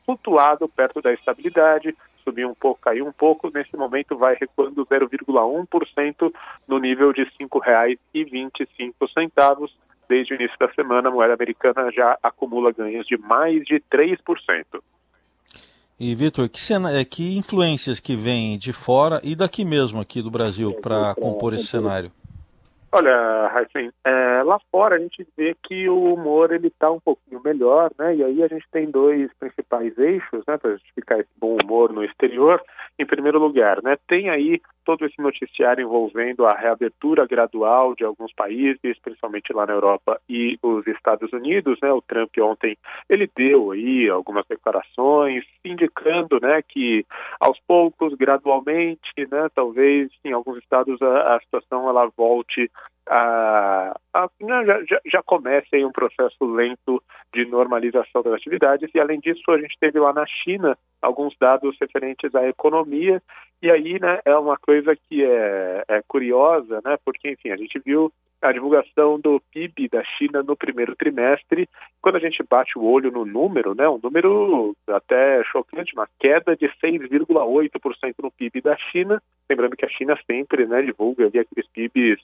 flutuado 0.05 0.69
perto 0.69 1.03
da 1.03 1.13
estabilidade, 1.13 1.97
subiu 2.25 2.49
um 2.49 2.55
pouco, 2.55 2.81
caiu 2.81 3.07
um 3.07 3.13
pouco, 3.13 3.51
nesse 3.53 3.77
momento 3.77 4.17
vai 4.17 4.37
recuando 4.39 4.87
0,1% 4.87 6.33
no 6.67 6.79
nível 6.79 7.13
de 7.13 7.25
R$ 7.25 7.31
5,25. 7.41 9.71
Desde 10.09 10.33
o 10.33 10.37
início 10.37 10.57
da 10.59 10.73
semana, 10.73 11.11
a 11.11 11.13
moeda 11.13 11.35
americana 11.35 11.93
já 11.93 12.19
acumula 12.23 12.73
ganhos 12.73 13.07
de 13.07 13.19
mais 13.19 13.63
de 13.65 13.83
3%. 13.93 14.17
E, 16.01 16.15
Vitor, 16.15 16.49
que, 16.49 16.61
cena, 16.61 17.05
que 17.05 17.37
influências 17.37 17.99
que 17.99 18.15
vêm 18.15 18.57
de 18.57 18.73
fora 18.73 19.21
e 19.25 19.35
daqui 19.35 19.65
mesmo, 19.65 20.01
aqui 20.01 20.23
do 20.23 20.31
Brasil, 20.31 20.73
para 20.75 21.13
compor 21.17 21.55
esse 21.55 21.67
cenário? 21.67 22.13
Olha, 22.91 23.49
Raíssen, 23.49 23.93
é, 24.03 24.43
lá 24.43 24.59
fora 24.71 24.97
a 24.97 24.99
gente 24.99 25.27
vê 25.37 25.55
que 25.63 25.91
o 25.91 26.15
humor 26.15 26.51
ele 26.53 26.69
está 26.69 26.91
um 26.91 26.99
pouquinho 26.99 27.39
melhor, 27.45 27.91
né? 27.99 28.17
E 28.17 28.25
aí 28.25 28.43
a 28.43 28.49
gente 28.49 28.67
tem 28.71 28.91
dois 28.91 29.31
principais 29.35 29.97
eixos, 29.99 30.43
né, 30.49 30.57
para 30.57 30.73
justificar 30.73 31.21
esse 31.21 31.29
bom 31.39 31.59
humor 31.63 31.93
no 31.93 32.03
exterior. 32.03 32.63
Em 32.99 33.05
primeiro 33.05 33.39
lugar, 33.39 33.83
né, 33.83 33.99
tem 34.09 34.31
aí 34.31 34.59
todo 34.87 35.05
esse 35.05 35.21
noticiário 35.21 35.85
envolvendo 35.85 36.47
a 36.47 36.57
reabertura 36.57 37.27
gradual 37.27 37.95
de 37.95 38.05
alguns 38.05 38.33
países, 38.33 38.99
principalmente 39.03 39.53
lá 39.53 39.67
na 39.67 39.75
Europa 39.75 40.19
e 40.27 40.59
os 40.63 40.87
Estados 40.87 41.31
Unidos, 41.31 41.79
né? 41.83 41.93
O 41.93 42.01
Trump 42.01 42.35
ontem 42.41 42.75
ele 43.07 43.31
deu 43.37 43.73
aí 43.73 44.09
algumas 44.09 44.47
declarações 44.49 45.45
indicando, 45.63 46.41
né, 46.41 46.63
que 46.67 47.05
aos 47.39 47.61
poucos, 47.67 48.15
gradualmente, 48.15 49.13
né, 49.31 49.51
talvez 49.55 50.11
em 50.25 50.33
alguns 50.33 50.57
estados 50.57 51.03
a, 51.03 51.37
a 51.37 51.41
situação 51.41 51.87
ela 51.87 52.11
volte 52.17 52.71
a, 53.09 53.99
a, 54.13 54.29
né, 54.41 54.85
já, 54.89 55.01
já 55.07 55.23
começa 55.23 55.69
aí 55.73 55.85
um 55.85 55.93
processo 55.93 56.45
lento 56.45 57.03
de 57.33 57.47
normalização 57.47 58.23
das 58.23 58.35
atividades 58.35 58.91
e 58.95 59.01
além 59.01 59.19
disso 59.19 59.51
a 59.51 59.59
gente 59.59 59.77
teve 59.81 59.99
lá 59.99 60.13
na 60.13 60.27
China 60.27 60.77
alguns 61.01 61.35
dados 61.41 61.77
referentes 61.81 62.35
à 62.35 62.47
economia 62.47 63.23
e 63.63 63.71
aí 63.71 63.99
né 63.99 64.21
é 64.25 64.37
uma 64.37 64.59
coisa 64.59 64.95
que 64.95 65.25
é, 65.25 65.85
é 65.89 66.03
curiosa 66.07 66.81
né 66.85 66.99
porque 67.05 67.31
enfim 67.31 67.51
a 67.51 67.57
gente 67.57 67.79
viu 67.79 68.13
a 68.41 68.53
divulgação 68.53 69.19
do 69.19 69.41
PIB 69.53 69.89
da 69.89 70.03
China 70.05 70.43
no 70.43 70.57
primeiro 70.57 70.95
trimestre. 70.95 71.69
Quando 72.01 72.17
a 72.17 72.21
gente 72.21 72.43
bate 72.49 72.79
o 72.79 72.85
olho 72.85 73.11
no 73.11 73.25
número, 73.25 73.75
né, 73.75 73.89
um 73.89 73.99
número 74.03 74.77
até 74.89 75.43
chocante, 75.45 75.95
uma 75.95 76.09
queda 76.19 76.57
de 76.57 76.69
6,8% 76.83 78.15
no 78.23 78.31
PIB 78.31 78.61
da 78.61 78.77
China. 78.77 79.21
Lembrando 79.51 79.77
que 79.77 79.85
a 79.85 79.89
China 79.89 80.19
sempre 80.27 80.67
né, 80.67 80.83
divulga 80.83 81.27
ali 81.27 81.39
aqueles 81.39 81.69
PIBs, 81.73 82.21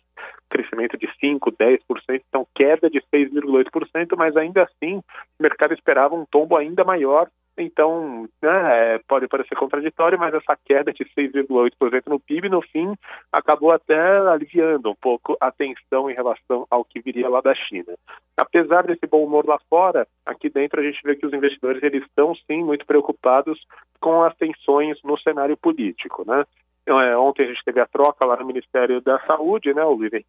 crescimento 0.49 0.97
de 0.97 1.09
5%, 1.23 1.41
10%, 1.41 2.23
então 2.29 2.47
queda 2.55 2.89
de 2.89 3.01
6,8%, 3.13 4.17
mas 4.17 4.37
ainda 4.37 4.63
assim 4.63 4.99
o 4.99 5.43
mercado 5.43 5.75
esperava 5.75 6.15
um 6.15 6.25
tombo 6.25 6.57
ainda 6.57 6.85
maior 6.85 7.29
então, 7.57 8.29
né, 8.43 8.95
é, 8.95 9.01
pode 9.07 9.29
parecer 9.29 9.55
contraditório, 9.55 10.19
mas 10.19 10.35
essa 10.35 10.57
queda 10.65 10.93
de 10.93 11.05
6,8% 11.05 12.03
no 12.07 12.19
PIB, 12.19 12.49
no 12.49 12.61
fim, 12.61 12.95
acabou 13.33 13.71
até 13.71 14.19
aliviando 14.29 14.91
um 14.91 14.95
pouco 14.95 15.37
a 15.41 15.53
tensão 15.53 16.11
em 16.11 16.15
relação 16.15 16.67
ao 16.69 16.85
que 16.85 17.01
viria 17.01 17.29
lá 17.29 17.41
da 17.41 17.55
China. 17.55 17.95
Apesar 18.37 18.85
desse 18.87 19.07
bom 19.07 19.25
humor 19.25 19.47
lá 19.47 19.59
fora, 19.71 20.07
aqui 20.27 20.51
dentro 20.51 20.81
a 20.81 20.85
gente 20.85 21.01
vê 21.05 21.15
que 21.15 21.27
os 21.27 21.33
investidores 21.33 21.83
eles 21.83 22.03
estão 22.05 22.35
sim 22.35 22.65
muito 22.65 22.85
preocupados 22.85 23.61
com 24.01 24.23
as 24.23 24.35
tensões 24.37 24.99
no 25.05 25.17
cenário 25.19 25.57
político, 25.57 26.25
né? 26.27 26.45
Então, 26.85 27.01
é, 27.01 27.17
ontem 27.17 27.45
a 27.45 27.49
gente 27.49 27.65
teve 27.65 27.81
a 27.81 27.87
troca 27.87 28.27
lá 28.27 28.37
no 28.37 28.45
Ministério 28.45 29.01
da 29.01 29.19
Saúde, 29.21 29.73
né? 29.73 29.83
O 29.83 29.95
Luiz 29.95 30.13
Henrique 30.13 30.29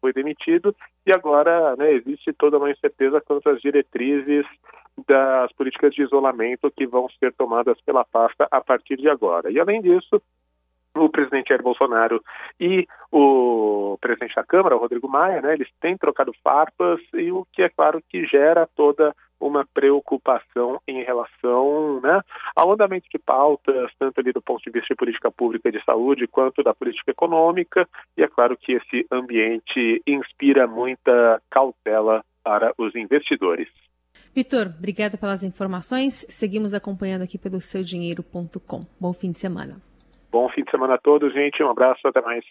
foi 0.00 0.12
demitido 0.12 0.74
e 1.04 1.12
agora 1.12 1.74
né, 1.74 1.92
existe 1.94 2.32
toda 2.32 2.58
uma 2.58 2.70
incerteza 2.70 3.20
quanto 3.20 3.50
às 3.50 3.60
diretrizes 3.60 4.46
das 5.06 5.52
políticas 5.52 5.92
de 5.92 6.02
isolamento 6.02 6.70
que 6.70 6.86
vão 6.86 7.08
ser 7.18 7.32
tomadas 7.34 7.80
pela 7.80 8.04
pasta 8.04 8.46
a 8.50 8.60
partir 8.60 8.96
de 8.96 9.08
agora. 9.08 9.50
E 9.50 9.58
além 9.58 9.82
disso, 9.82 10.22
o 10.94 11.08
presidente 11.10 11.48
Jair 11.48 11.62
Bolsonaro 11.62 12.22
e 12.58 12.86
o 13.10 13.98
presidente 14.00 14.36
da 14.36 14.44
Câmara, 14.44 14.76
Rodrigo 14.76 15.08
Maia, 15.08 15.42
né, 15.42 15.54
eles 15.54 15.68
têm 15.80 15.98
trocado 15.98 16.32
farpas 16.42 17.00
e 17.14 17.32
o 17.32 17.44
que 17.52 17.62
é 17.62 17.68
claro 17.68 18.00
que 18.08 18.24
gera 18.26 18.68
toda 18.76 19.14
uma 19.40 19.66
preocupação 19.66 20.80
em 20.86 21.02
relação 21.02 22.00
né, 22.00 22.20
ao 22.54 22.72
andamento 22.72 23.06
de 23.12 23.18
pautas, 23.18 23.90
tanto 23.98 24.20
ali 24.20 24.32
do 24.32 24.42
ponto 24.42 24.62
de 24.62 24.70
vista 24.70 24.94
de 24.94 24.96
política 24.96 25.30
pública 25.30 25.70
de 25.70 25.82
saúde, 25.84 26.26
quanto 26.26 26.62
da 26.62 26.74
política 26.74 27.10
econômica, 27.10 27.88
e 28.16 28.22
é 28.22 28.28
claro 28.28 28.56
que 28.56 28.72
esse 28.72 29.06
ambiente 29.10 30.02
inspira 30.06 30.66
muita 30.66 31.40
cautela 31.50 32.24
para 32.42 32.72
os 32.78 32.94
investidores. 32.94 33.68
Vitor, 34.34 34.66
obrigada 34.78 35.16
pelas 35.16 35.42
informações. 35.42 36.26
Seguimos 36.28 36.74
acompanhando 36.74 37.22
aqui 37.22 37.38
pelo 37.38 37.60
seudinheiro.com. 37.60 38.86
Bom 39.00 39.12
fim 39.12 39.32
de 39.32 39.38
semana. 39.38 39.80
Bom 40.30 40.48
fim 40.50 40.62
de 40.62 40.70
semana 40.70 40.94
a 40.94 40.98
todos, 40.98 41.32
gente. 41.32 41.62
Um 41.62 41.70
abraço, 41.70 42.06
até 42.06 42.20
mais. 42.20 42.44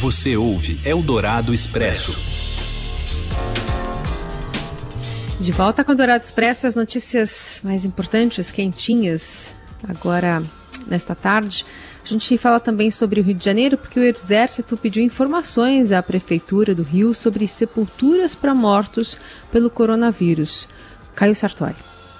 Você 0.00 0.36
ouve 0.36 0.76
Eldorado 0.88 1.52
Expresso. 1.52 2.51
De 5.42 5.50
volta 5.50 5.82
com 5.82 5.90
o 5.90 5.94
Dourado 5.96 6.22
Expresso, 6.22 6.68
as 6.68 6.76
notícias 6.76 7.60
mais 7.64 7.84
importantes, 7.84 8.52
quentinhas, 8.52 9.52
agora 9.88 10.40
nesta 10.86 11.16
tarde. 11.16 11.66
A 12.04 12.08
gente 12.08 12.38
fala 12.38 12.60
também 12.60 12.92
sobre 12.92 13.18
o 13.18 13.24
Rio 13.24 13.34
de 13.34 13.44
Janeiro, 13.44 13.76
porque 13.76 13.98
o 13.98 14.04
Exército 14.04 14.76
pediu 14.76 15.02
informações 15.02 15.90
à 15.90 16.00
Prefeitura 16.00 16.76
do 16.76 16.84
Rio 16.84 17.12
sobre 17.12 17.48
sepulturas 17.48 18.36
para 18.36 18.54
mortos 18.54 19.18
pelo 19.50 19.68
coronavírus. 19.68 20.68
Caio 21.12 21.34
Sartori. 21.34 21.74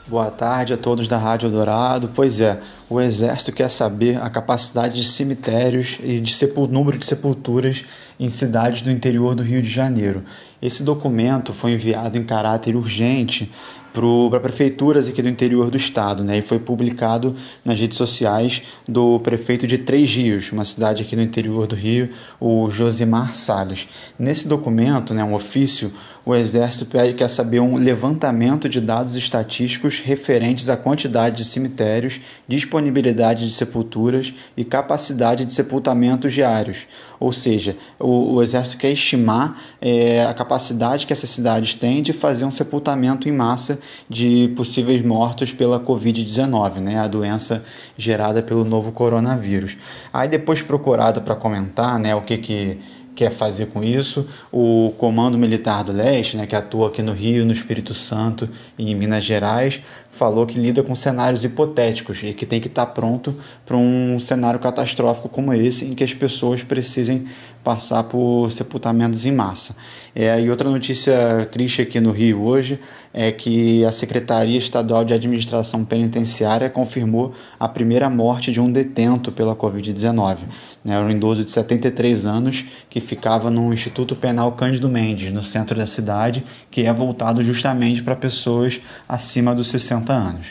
Boa 0.05 0.33
tarde 0.33 0.75
a 0.75 0.77
todos 0.77 1.07
da 1.07 1.17
Rádio 1.17 1.49
Dourado. 1.49 2.11
Pois 2.13 2.41
é, 2.41 2.61
o 2.91 3.01
Exército 3.01 3.53
quer 3.53 3.71
saber 3.71 4.21
a 4.21 4.29
capacidade 4.29 4.97
de 5.01 5.07
cemitérios 5.07 5.97
e 6.03 6.21
de 6.21 6.35
número 6.69 6.99
de 6.99 7.07
sepulturas 7.07 7.85
em 8.23 8.31
cidades 8.31 8.83
do 8.83 8.91
interior 8.91 9.35
do 9.35 9.43
Rio 9.43 9.61
de 9.61 9.69
Janeiro. 9.69 10.23
Esse 10.63 10.85
documento 10.85 11.53
foi 11.53 11.73
enviado 11.73 12.17
em 12.17 12.23
caráter 12.23 12.77
urgente 12.77 13.51
para 13.93 14.41
prefeituras 14.41 15.09
aqui 15.09 15.21
do 15.21 15.29
interior 15.29 15.71
do 15.71 15.77
estado, 15.77 16.23
né? 16.23 16.39
E 16.39 16.43
foi 16.43 16.59
publicado 16.61 17.35
nas 17.65 17.79
redes 17.79 17.99
sociais 17.99 18.63
do 18.89 19.19
prefeito 19.21 19.67
de 19.67 19.77
Três 19.77 20.09
Rios, 20.15 20.51
uma 20.53 20.65
cidade 20.65 21.03
aqui 21.03 21.17
no 21.17 21.21
interior 21.21 21.67
do 21.67 21.75
Rio, 21.75 22.11
o 22.41 22.71
Josimar 22.71 23.35
Salles. 23.35 23.89
Nesse 24.17 24.47
documento, 24.47 25.13
né, 25.13 25.23
um 25.23 25.35
ofício, 25.35 25.93
o 26.25 26.35
Exército 26.35 26.87
pede 26.87 27.15
quer 27.15 27.29
saber 27.29 27.61
um 27.61 27.75
levantamento 27.75 28.69
de 28.69 28.81
dados 28.81 29.17
estatísticos 29.17 29.99
referentes 29.99 30.69
à 30.69 30.77
quantidade 30.77 31.37
de 31.37 31.45
cemitérios, 31.45 32.21
disponibilidade 32.47 33.45
de 33.45 33.53
sepulturas 33.53 34.33
e 34.57 34.65
capacidade 34.65 35.45
de 35.45 35.53
sepultamentos 35.53 36.33
diários. 36.33 36.87
Ou 37.19 37.33
seja, 37.33 37.77
o, 37.99 38.07
o 38.13 38.43
Exército 38.43 38.79
quer 38.79 38.93
estimar 38.93 39.61
é, 39.81 40.25
a 40.25 40.35
capacidade 40.35 41.07
que 41.07 41.13
essas 41.13 41.31
cidades 41.31 41.75
têm 41.75 42.03
de 42.03 42.13
fazer 42.13 42.45
um 42.45 42.51
sepultamento 42.51 43.29
em 43.29 43.33
massa 43.33 43.79
de 44.09 44.53
possíveis 44.57 45.03
mortos 45.03 45.53
pela 45.53 45.81
Covid-19, 45.81 46.77
né, 46.77 46.99
a 46.99 47.07
doença 47.07 47.65
gerada 47.97 48.43
pelo 48.43 48.65
novo 48.65 48.93
coronavírus. 48.93 49.77
Aí 50.13 50.29
depois 50.29 50.63
procurado 50.63 51.21
para 51.23 51.35
comentar 51.35 51.99
né, 51.99 52.15
o 52.15 52.23
que, 52.23 52.39
que 52.39 52.79
quer 53.15 53.31
fazer 53.31 53.67
com 53.67 53.83
isso. 53.83 54.27
O 54.51 54.93
Comando 54.99 55.39
Militar 55.39 55.85
do 55.85 55.93
Leste, 55.93 56.37
né, 56.37 56.47
que 56.47 56.57
atua 56.57 56.89
aqui 56.89 57.03
no 57.03 57.13
Rio, 57.13 57.45
no 57.45 57.53
Espírito 57.53 57.95
Santo 57.95 58.49
e 58.79 58.91
em 58.91 58.95
Minas 58.95 59.25
Gerais, 59.25 59.81
falou 60.11 60.47
que 60.47 60.59
lida 60.59 60.83
com 60.83 60.95
cenários 60.95 61.45
hipotéticos 61.45 62.23
e 62.23 62.33
que 62.33 62.47
tem 62.47 62.61
que 62.61 62.69
estar 62.69 62.87
pronto 62.87 63.35
para 63.65 63.77
um 63.77 64.19
cenário 64.19 64.61
catastrófico 64.61 65.29
como 65.29 65.53
esse, 65.53 65.85
em 65.85 65.95
que 65.95 66.05
as 66.05 66.15
pessoas 66.15 66.63
precisem 66.63 67.27
passar 67.63 68.05
por 68.05 68.51
sepultamentos 68.51 69.25
em 69.25 69.33
massa. 69.33 69.77
É, 70.15 70.41
e 70.41 70.51
outra 70.51 70.69
notícia 70.69 71.47
triste 71.51 71.83
aqui 71.83 72.01
no 72.01 72.11
Rio 72.11 72.43
hoje 72.43 72.79
é 73.15 73.31
que 73.31 73.85
a 73.85 73.93
Secretaria 73.93 74.59
Estadual 74.59 75.05
de 75.05 75.15
Administração 75.15 75.85
Penitenciária 75.85 76.69
confirmou 76.69 77.33
a 77.59 77.69
primeira 77.69 78.11
morte 78.11 78.53
de 78.53 78.61
um 78.61 78.71
detento 78.71 79.31
pela 79.31 79.55
Covid-19. 79.55 80.39
Né, 80.85 80.99
um 80.99 81.11
idoso 81.11 81.45
de 81.45 81.53
73 81.53 82.27
anos 82.27 82.65
que 82.91 83.01
ficava 83.01 83.49
no 83.51 83.73
Instituto 83.73 84.17
Penal 84.17 84.51
Cândido 84.53 84.89
Mendes, 84.89 85.33
no 85.33 85.43
centro 85.43 85.77
da 85.77 85.87
cidade, 85.87 86.45
que 86.71 86.83
é 86.83 86.93
voltado 86.93 87.43
justamente 87.45 88.03
para 88.03 88.17
pessoas 88.17 88.81
acima 89.09 89.55
dos 89.55 89.69
60 89.69 90.13
anos. 90.13 90.49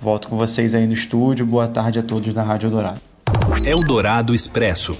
Volto 0.00 0.28
com 0.28 0.36
vocês 0.36 0.74
aí 0.74 0.86
no 0.86 0.92
estúdio. 0.92 1.44
Boa 1.44 1.66
tarde 1.66 1.98
a 1.98 2.02
todos 2.02 2.32
da 2.32 2.42
Rádio 2.42 2.68
Eldorado. 2.68 3.00
Eldorado 3.64 4.34
Expresso. 4.34 4.96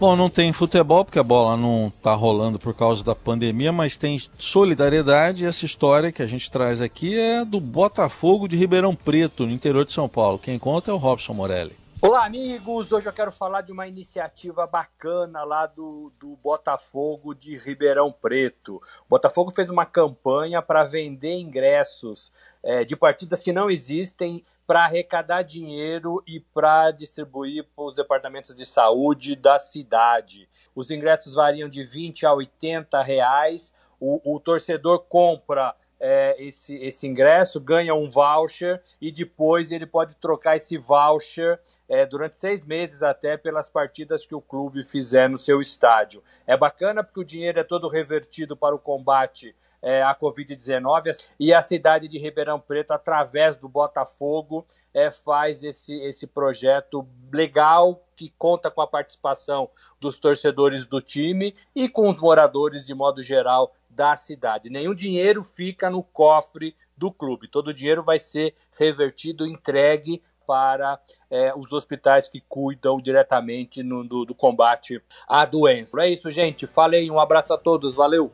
Bom, 0.00 0.14
não 0.14 0.30
tem 0.30 0.52
futebol 0.52 1.04
porque 1.04 1.18
a 1.18 1.24
bola 1.24 1.56
não 1.56 1.88
está 1.88 2.14
rolando 2.14 2.56
por 2.56 2.72
causa 2.72 3.02
da 3.02 3.16
pandemia, 3.16 3.72
mas 3.72 3.96
tem 3.96 4.16
solidariedade. 4.38 5.42
E 5.42 5.46
essa 5.46 5.66
história 5.66 6.12
que 6.12 6.22
a 6.22 6.26
gente 6.26 6.48
traz 6.48 6.80
aqui 6.80 7.18
é 7.18 7.44
do 7.44 7.58
Botafogo 7.58 8.46
de 8.46 8.56
Ribeirão 8.56 8.94
Preto, 8.94 9.44
no 9.44 9.50
interior 9.52 9.84
de 9.84 9.90
São 9.90 10.08
Paulo. 10.08 10.38
Quem 10.38 10.56
conta 10.56 10.92
é 10.92 10.94
o 10.94 10.98
Robson 10.98 11.34
Morelli. 11.34 11.72
Olá, 12.00 12.24
amigos! 12.26 12.92
Hoje 12.92 13.08
eu 13.08 13.12
quero 13.12 13.32
falar 13.32 13.62
de 13.62 13.72
uma 13.72 13.88
iniciativa 13.88 14.64
bacana 14.68 15.42
lá 15.42 15.66
do, 15.66 16.12
do 16.16 16.36
Botafogo 16.36 17.34
de 17.34 17.56
Ribeirão 17.56 18.12
Preto. 18.12 18.76
O 18.76 19.08
Botafogo 19.08 19.50
fez 19.52 19.68
uma 19.68 19.84
campanha 19.84 20.62
para 20.62 20.84
vender 20.84 21.40
ingressos 21.40 22.32
é, 22.62 22.84
de 22.84 22.94
partidas 22.94 23.42
que 23.42 23.52
não 23.52 23.68
existem 23.68 24.44
para 24.64 24.84
arrecadar 24.84 25.42
dinheiro 25.42 26.22
e 26.24 26.38
para 26.38 26.92
distribuir 26.92 27.66
para 27.74 27.86
os 27.86 27.96
departamentos 27.96 28.54
de 28.54 28.64
saúde 28.64 29.34
da 29.34 29.58
cidade. 29.58 30.48
Os 30.76 30.92
ingressos 30.92 31.34
variam 31.34 31.68
de 31.68 31.82
20 31.82 32.24
a 32.24 32.32
80 32.32 33.02
reais. 33.02 33.74
O, 33.98 34.36
o 34.36 34.38
torcedor 34.38 35.00
compra 35.08 35.74
é, 36.00 36.36
esse, 36.38 36.76
esse 36.76 37.06
ingresso, 37.06 37.60
ganha 37.60 37.94
um 37.94 38.08
voucher 38.08 38.80
e 39.00 39.10
depois 39.10 39.72
ele 39.72 39.86
pode 39.86 40.14
trocar 40.16 40.56
esse 40.56 40.76
voucher 40.76 41.60
é, 41.88 42.06
durante 42.06 42.36
seis 42.36 42.64
meses 42.64 43.02
até 43.02 43.36
pelas 43.36 43.68
partidas 43.68 44.24
que 44.24 44.34
o 44.34 44.40
clube 44.40 44.84
fizer 44.84 45.28
no 45.28 45.38
seu 45.38 45.60
estádio. 45.60 46.22
É 46.46 46.56
bacana 46.56 47.02
porque 47.02 47.20
o 47.20 47.24
dinheiro 47.24 47.58
é 47.58 47.64
todo 47.64 47.88
revertido 47.88 48.56
para 48.56 48.74
o 48.74 48.78
combate 48.78 49.54
é, 49.82 50.02
à 50.02 50.14
Covid-19 50.14 51.16
e 51.38 51.52
a 51.52 51.62
cidade 51.62 52.08
de 52.08 52.18
Ribeirão 52.18 52.60
Preto, 52.60 52.92
através 52.92 53.56
do 53.56 53.68
Botafogo, 53.68 54.66
é, 54.92 55.10
faz 55.10 55.62
esse, 55.62 55.94
esse 56.00 56.26
projeto 56.26 57.06
legal 57.32 58.02
que 58.16 58.32
conta 58.36 58.70
com 58.70 58.80
a 58.80 58.86
participação 58.86 59.70
dos 60.00 60.18
torcedores 60.18 60.84
do 60.84 61.00
time 61.00 61.54
e 61.74 61.88
com 61.88 62.10
os 62.10 62.18
moradores 62.18 62.86
de 62.86 62.94
modo 62.94 63.22
geral 63.22 63.72
da 63.98 64.14
cidade. 64.14 64.70
Nenhum 64.70 64.94
dinheiro 64.94 65.42
fica 65.42 65.90
no 65.90 66.04
cofre 66.04 66.76
do 66.96 67.10
clube. 67.10 67.48
Todo 67.48 67.68
o 67.68 67.74
dinheiro 67.74 68.04
vai 68.04 68.16
ser 68.16 68.54
revertido, 68.78 69.44
entregue 69.44 70.22
para 70.46 71.00
é, 71.28 71.52
os 71.54 71.72
hospitais 71.72 72.28
que 72.28 72.40
cuidam 72.48 73.00
diretamente 73.00 73.82
no, 73.82 74.04
do, 74.04 74.24
do, 74.24 74.34
combate 74.36 75.02
à 75.28 75.44
doença. 75.44 76.00
É 76.00 76.10
isso, 76.10 76.30
gente. 76.30 76.64
Falei, 76.64 77.10
um 77.10 77.18
abraço 77.18 77.52
a 77.52 77.58
todos, 77.58 77.96
valeu. 77.96 78.32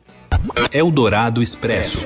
Eldorado 0.71 1.41
Expresso. 1.41 1.97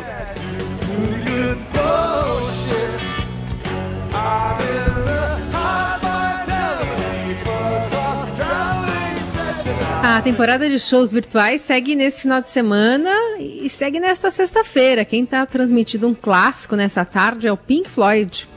A 10.11 10.23
temporada 10.23 10.67
de 10.67 10.79
shows 10.79 11.11
virtuais 11.11 11.61
segue 11.61 11.93
nesse 11.93 12.23
final 12.23 12.41
de 12.41 12.49
semana 12.49 13.11
e 13.39 13.69
segue 13.69 13.99
nesta 13.99 14.31
sexta-feira. 14.31 15.05
Quem 15.05 15.23
está 15.23 15.45
transmitindo 15.45 16.07
um 16.07 16.15
clássico 16.15 16.75
nessa 16.75 17.05
tarde 17.05 17.45
é 17.45 17.51
o 17.51 17.55
Pink 17.55 17.87
Floyd. 17.87 18.49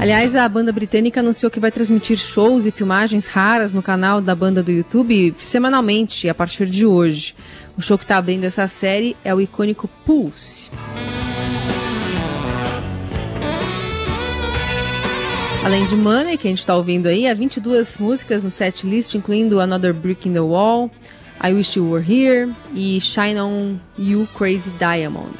Aliás, 0.00 0.34
a 0.34 0.48
banda 0.48 0.72
britânica 0.72 1.20
anunciou 1.20 1.48
que 1.48 1.60
vai 1.60 1.70
transmitir 1.70 2.18
shows 2.18 2.66
e 2.66 2.72
filmagens 2.72 3.28
raras 3.28 3.72
no 3.72 3.82
canal 3.82 4.20
da 4.20 4.34
banda 4.34 4.64
do 4.64 4.72
YouTube 4.72 5.32
semanalmente 5.38 6.28
a 6.28 6.34
partir 6.34 6.66
de 6.66 6.84
hoje. 6.84 7.36
O 7.78 7.80
show 7.80 7.96
que 7.96 8.04
está 8.04 8.16
abrindo 8.16 8.42
essa 8.42 8.66
série 8.66 9.16
é 9.24 9.32
o 9.32 9.40
icônico 9.40 9.88
Pulse. 10.04 10.68
Além 15.64 15.84
de 15.86 15.96
Money, 15.96 16.38
que 16.38 16.46
a 16.46 16.50
gente 16.50 16.60
está 16.60 16.76
ouvindo 16.76 17.08
aí, 17.08 17.26
há 17.26 17.34
22 17.34 17.98
músicas 17.98 18.42
no 18.42 18.48
set 18.48 18.86
list, 18.86 19.14
incluindo 19.14 19.60
Another 19.60 19.92
Brick 19.92 20.28
in 20.28 20.32
the 20.32 20.40
Wall, 20.40 20.90
I 21.44 21.52
Wish 21.52 21.78
You 21.78 21.90
Were 21.90 22.04
Here 22.04 22.50
e 22.74 23.00
Shine 23.00 23.40
On 23.40 23.76
You 23.98 24.26
Crazy 24.36 24.70
Diamond. 24.78 25.34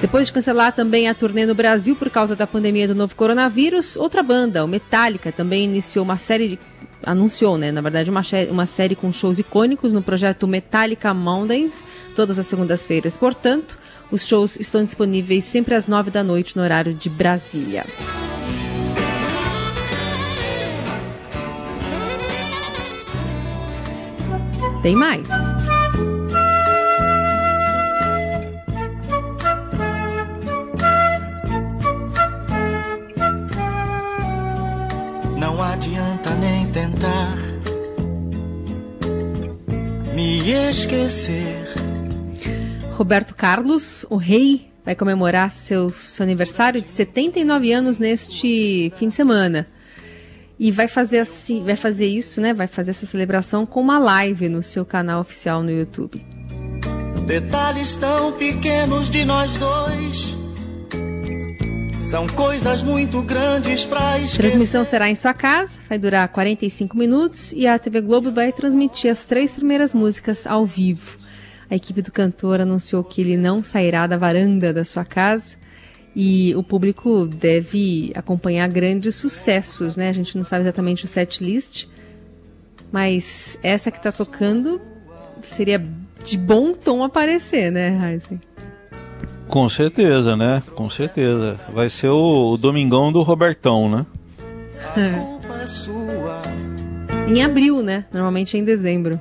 Depois 0.00 0.28
de 0.28 0.32
cancelar 0.32 0.72
também 0.72 1.08
a 1.08 1.14
turnê 1.14 1.44
no 1.44 1.56
Brasil 1.56 1.96
por 1.96 2.08
causa 2.08 2.36
da 2.36 2.46
pandemia 2.46 2.86
do 2.86 2.94
novo 2.94 3.16
coronavírus, 3.16 3.96
outra 3.96 4.22
banda, 4.22 4.64
o 4.64 4.68
Metallica, 4.68 5.32
também 5.32 5.64
iniciou 5.64 6.04
uma 6.04 6.16
série 6.16 6.50
de, 6.50 6.58
anunciou, 7.02 7.58
né, 7.58 7.72
na 7.72 7.80
verdade, 7.80 8.08
uma, 8.08 8.22
uma 8.50 8.64
série 8.64 8.94
com 8.94 9.12
shows 9.12 9.40
icônicos 9.40 9.92
no 9.92 10.00
projeto 10.00 10.46
Metallica 10.46 11.12
Mountains, 11.12 11.82
todas 12.14 12.38
as 12.38 12.46
segundas-feiras. 12.46 13.16
Portanto, 13.16 13.76
os 14.10 14.26
shows 14.26 14.58
estão 14.58 14.84
disponíveis 14.84 15.44
sempre 15.44 15.74
às 15.74 15.88
nove 15.88 16.12
da 16.12 16.22
noite 16.22 16.56
no 16.56 16.62
horário 16.62 16.94
de 16.94 17.10
Brasília. 17.10 17.84
Tem 24.82 24.94
mais. 24.94 25.26
Não 35.36 35.60
adianta 35.62 36.30
nem 36.36 36.66
tentar 36.70 37.36
me 40.14 40.50
esquecer. 40.70 41.66
Roberto 42.92 43.34
Carlos, 43.34 44.06
o 44.10 44.16
rei, 44.16 44.68
vai 44.84 44.94
comemorar 44.94 45.50
seu, 45.50 45.90
seu 45.90 46.24
aniversário 46.24 46.80
de 46.80 46.90
79 46.90 47.72
anos 47.72 47.98
neste 47.98 48.92
fim 48.96 49.08
de 49.08 49.14
semana. 49.14 49.66
E 50.58 50.72
vai 50.72 50.88
fazer 50.88 51.18
assim, 51.18 51.62
vai 51.62 51.76
fazer 51.76 52.06
isso, 52.06 52.40
né? 52.40 52.52
Vai 52.52 52.66
fazer 52.66 52.90
essa 52.90 53.06
celebração 53.06 53.64
com 53.64 53.80
uma 53.80 53.98
live 53.98 54.48
no 54.48 54.62
seu 54.62 54.84
canal 54.84 55.20
oficial 55.20 55.62
no 55.62 55.70
YouTube. 55.70 56.20
Detalhes 57.26 57.94
tão 57.94 58.32
pequenos 58.32 59.08
de 59.08 59.24
nós 59.24 59.56
dois. 59.56 60.36
São 62.02 62.26
coisas 62.26 62.82
muito 62.82 63.22
grandes 63.22 63.84
para 63.84 64.18
esquecer. 64.18 64.46
A 64.46 64.48
transmissão 64.48 64.84
será 64.84 65.10
em 65.10 65.14
sua 65.14 65.34
casa, 65.34 65.78
vai 65.88 65.98
durar 65.98 66.26
45 66.28 66.96
minutos 66.96 67.52
e 67.52 67.66
a 67.66 67.78
TV 67.78 68.00
Globo 68.00 68.32
vai 68.32 68.50
transmitir 68.50 69.12
as 69.12 69.26
três 69.26 69.54
primeiras 69.54 69.92
músicas 69.92 70.46
ao 70.46 70.64
vivo. 70.64 71.18
A 71.70 71.76
equipe 71.76 72.00
do 72.00 72.10
cantor 72.10 72.62
anunciou 72.62 73.04
que 73.04 73.20
ele 73.20 73.36
não 73.36 73.62
sairá 73.62 74.06
da 74.06 74.16
varanda 74.16 74.72
da 74.72 74.86
sua 74.86 75.04
casa 75.04 75.56
e 76.20 76.52
o 76.56 76.64
público 76.64 77.28
deve 77.28 78.10
acompanhar 78.12 78.68
grandes 78.68 79.14
sucessos, 79.14 79.94
né? 79.94 80.08
A 80.08 80.12
gente 80.12 80.36
não 80.36 80.42
sabe 80.42 80.64
exatamente 80.64 81.04
o 81.04 81.06
set 81.06 81.44
list, 81.44 81.86
Mas 82.90 83.56
essa 83.62 83.88
que 83.88 84.02
tá 84.02 84.10
tocando 84.10 84.80
seria 85.44 85.80
de 86.24 86.36
bom 86.36 86.72
tom 86.72 87.04
aparecer, 87.04 87.70
né, 87.70 87.96
Heisen? 88.02 88.40
Com 89.46 89.68
certeza, 89.68 90.36
né? 90.36 90.60
Com 90.74 90.90
certeza. 90.90 91.60
Vai 91.72 91.88
ser 91.88 92.08
o, 92.08 92.48
o 92.50 92.56
Domingão 92.56 93.12
do 93.12 93.22
Robertão, 93.22 93.88
né? 93.88 94.04
É. 94.96 95.38
Em 97.30 97.44
abril, 97.44 97.80
né? 97.80 98.06
Normalmente 98.12 98.56
é 98.56 98.60
em 98.60 98.64
dezembro. 98.64 99.20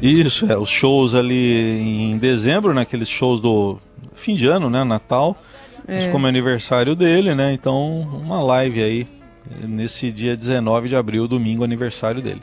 Isso, 0.00 0.46
é. 0.46 0.56
Os 0.56 0.70
shows 0.70 1.12
ali 1.12 2.12
em 2.12 2.18
dezembro, 2.18 2.72
né? 2.72 2.82
Aqueles 2.82 3.08
shows 3.08 3.40
do 3.40 3.80
fim 4.14 4.36
de 4.36 4.46
ano, 4.46 4.70
né? 4.70 4.84
Natal. 4.84 5.36
É. 5.86 5.96
Mas 5.96 6.06
como 6.08 6.26
é 6.26 6.28
aniversário 6.28 6.94
dele, 6.94 7.34
né? 7.34 7.52
Então, 7.52 8.00
uma 8.00 8.42
live 8.42 8.82
aí. 8.82 9.06
Nesse 9.60 10.12
dia 10.12 10.36
19 10.36 10.88
de 10.88 10.96
abril, 10.96 11.26
domingo, 11.26 11.64
aniversário 11.64 12.22
dele. 12.22 12.42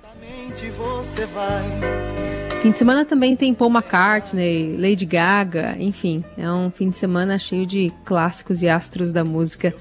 Fim 2.62 2.72
de 2.72 2.78
semana 2.78 3.06
também 3.06 3.38
tem 3.38 3.54
Paul 3.54 3.72
McCartney, 3.72 4.76
Lady 4.78 5.06
Gaga, 5.06 5.78
enfim, 5.80 6.26
é 6.38 6.52
um 6.52 6.70
fim 6.70 6.90
de 6.90 6.98
semana 6.98 7.40
cheio 7.40 7.66
de 7.66 7.90
clássicos 8.04 8.62
e 8.62 8.68
astros 8.68 9.14
da 9.14 9.24
música, 9.24 9.74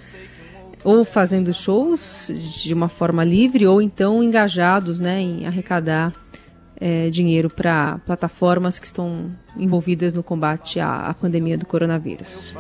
ou 0.85 1.05
fazendo 1.05 1.53
shows 1.53 2.33
de 2.63 2.73
uma 2.73 2.89
forma 2.89 3.25
livre, 3.25 3.67
ou 3.67 3.83
então 3.83 4.23
engajados 4.23 5.01
né, 5.01 5.21
em 5.21 5.45
arrecadar 5.45 6.15
é, 6.81 7.11
dinheiro 7.11 7.51
para 7.51 7.99
plataformas 8.07 8.79
que 8.79 8.87
estão 8.87 9.33
envolvidas 9.57 10.15
no 10.15 10.23
combate 10.23 10.79
à, 10.79 11.09
à 11.09 11.15
pandemia 11.15 11.59
do 11.59 11.67
coronavírus. 11.67 12.55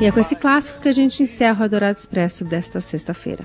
E 0.00 0.04
é 0.04 0.12
com 0.12 0.20
esse 0.20 0.36
clássico 0.36 0.80
que 0.80 0.88
a 0.88 0.92
gente 0.92 1.22
encerra 1.22 1.64
o 1.64 1.68
Dourado 1.68 1.96
Expresso 1.98 2.44
desta 2.44 2.80
sexta-feira. 2.80 3.44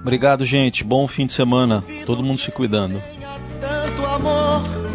Obrigado, 0.00 0.46
gente. 0.46 0.84
Bom 0.84 1.08
fim 1.08 1.26
de 1.26 1.32
semana. 1.32 1.82
Todo 2.06 2.22
mundo 2.22 2.38
se 2.38 2.52
cuidando. 2.52 3.02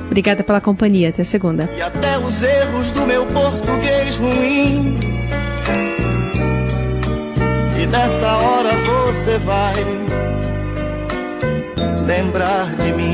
Obrigada 0.06 0.42
pela 0.42 0.62
companhia. 0.62 1.10
Até 1.10 1.26
segunda. 1.26 1.70
E 1.78 1.82
até 1.82 2.18
os 2.18 2.44
erros 2.44 2.92
do 2.94 3.06
meu 3.06 3.26
português 3.28 4.18
ruim. 4.18 4.98
E 7.82 7.86
nessa 7.88 8.38
hora 8.38 8.72
você 8.74 9.38
vai 9.40 9.76
lembrar 12.06 12.74
de 12.78 12.94
mim. 12.94 13.14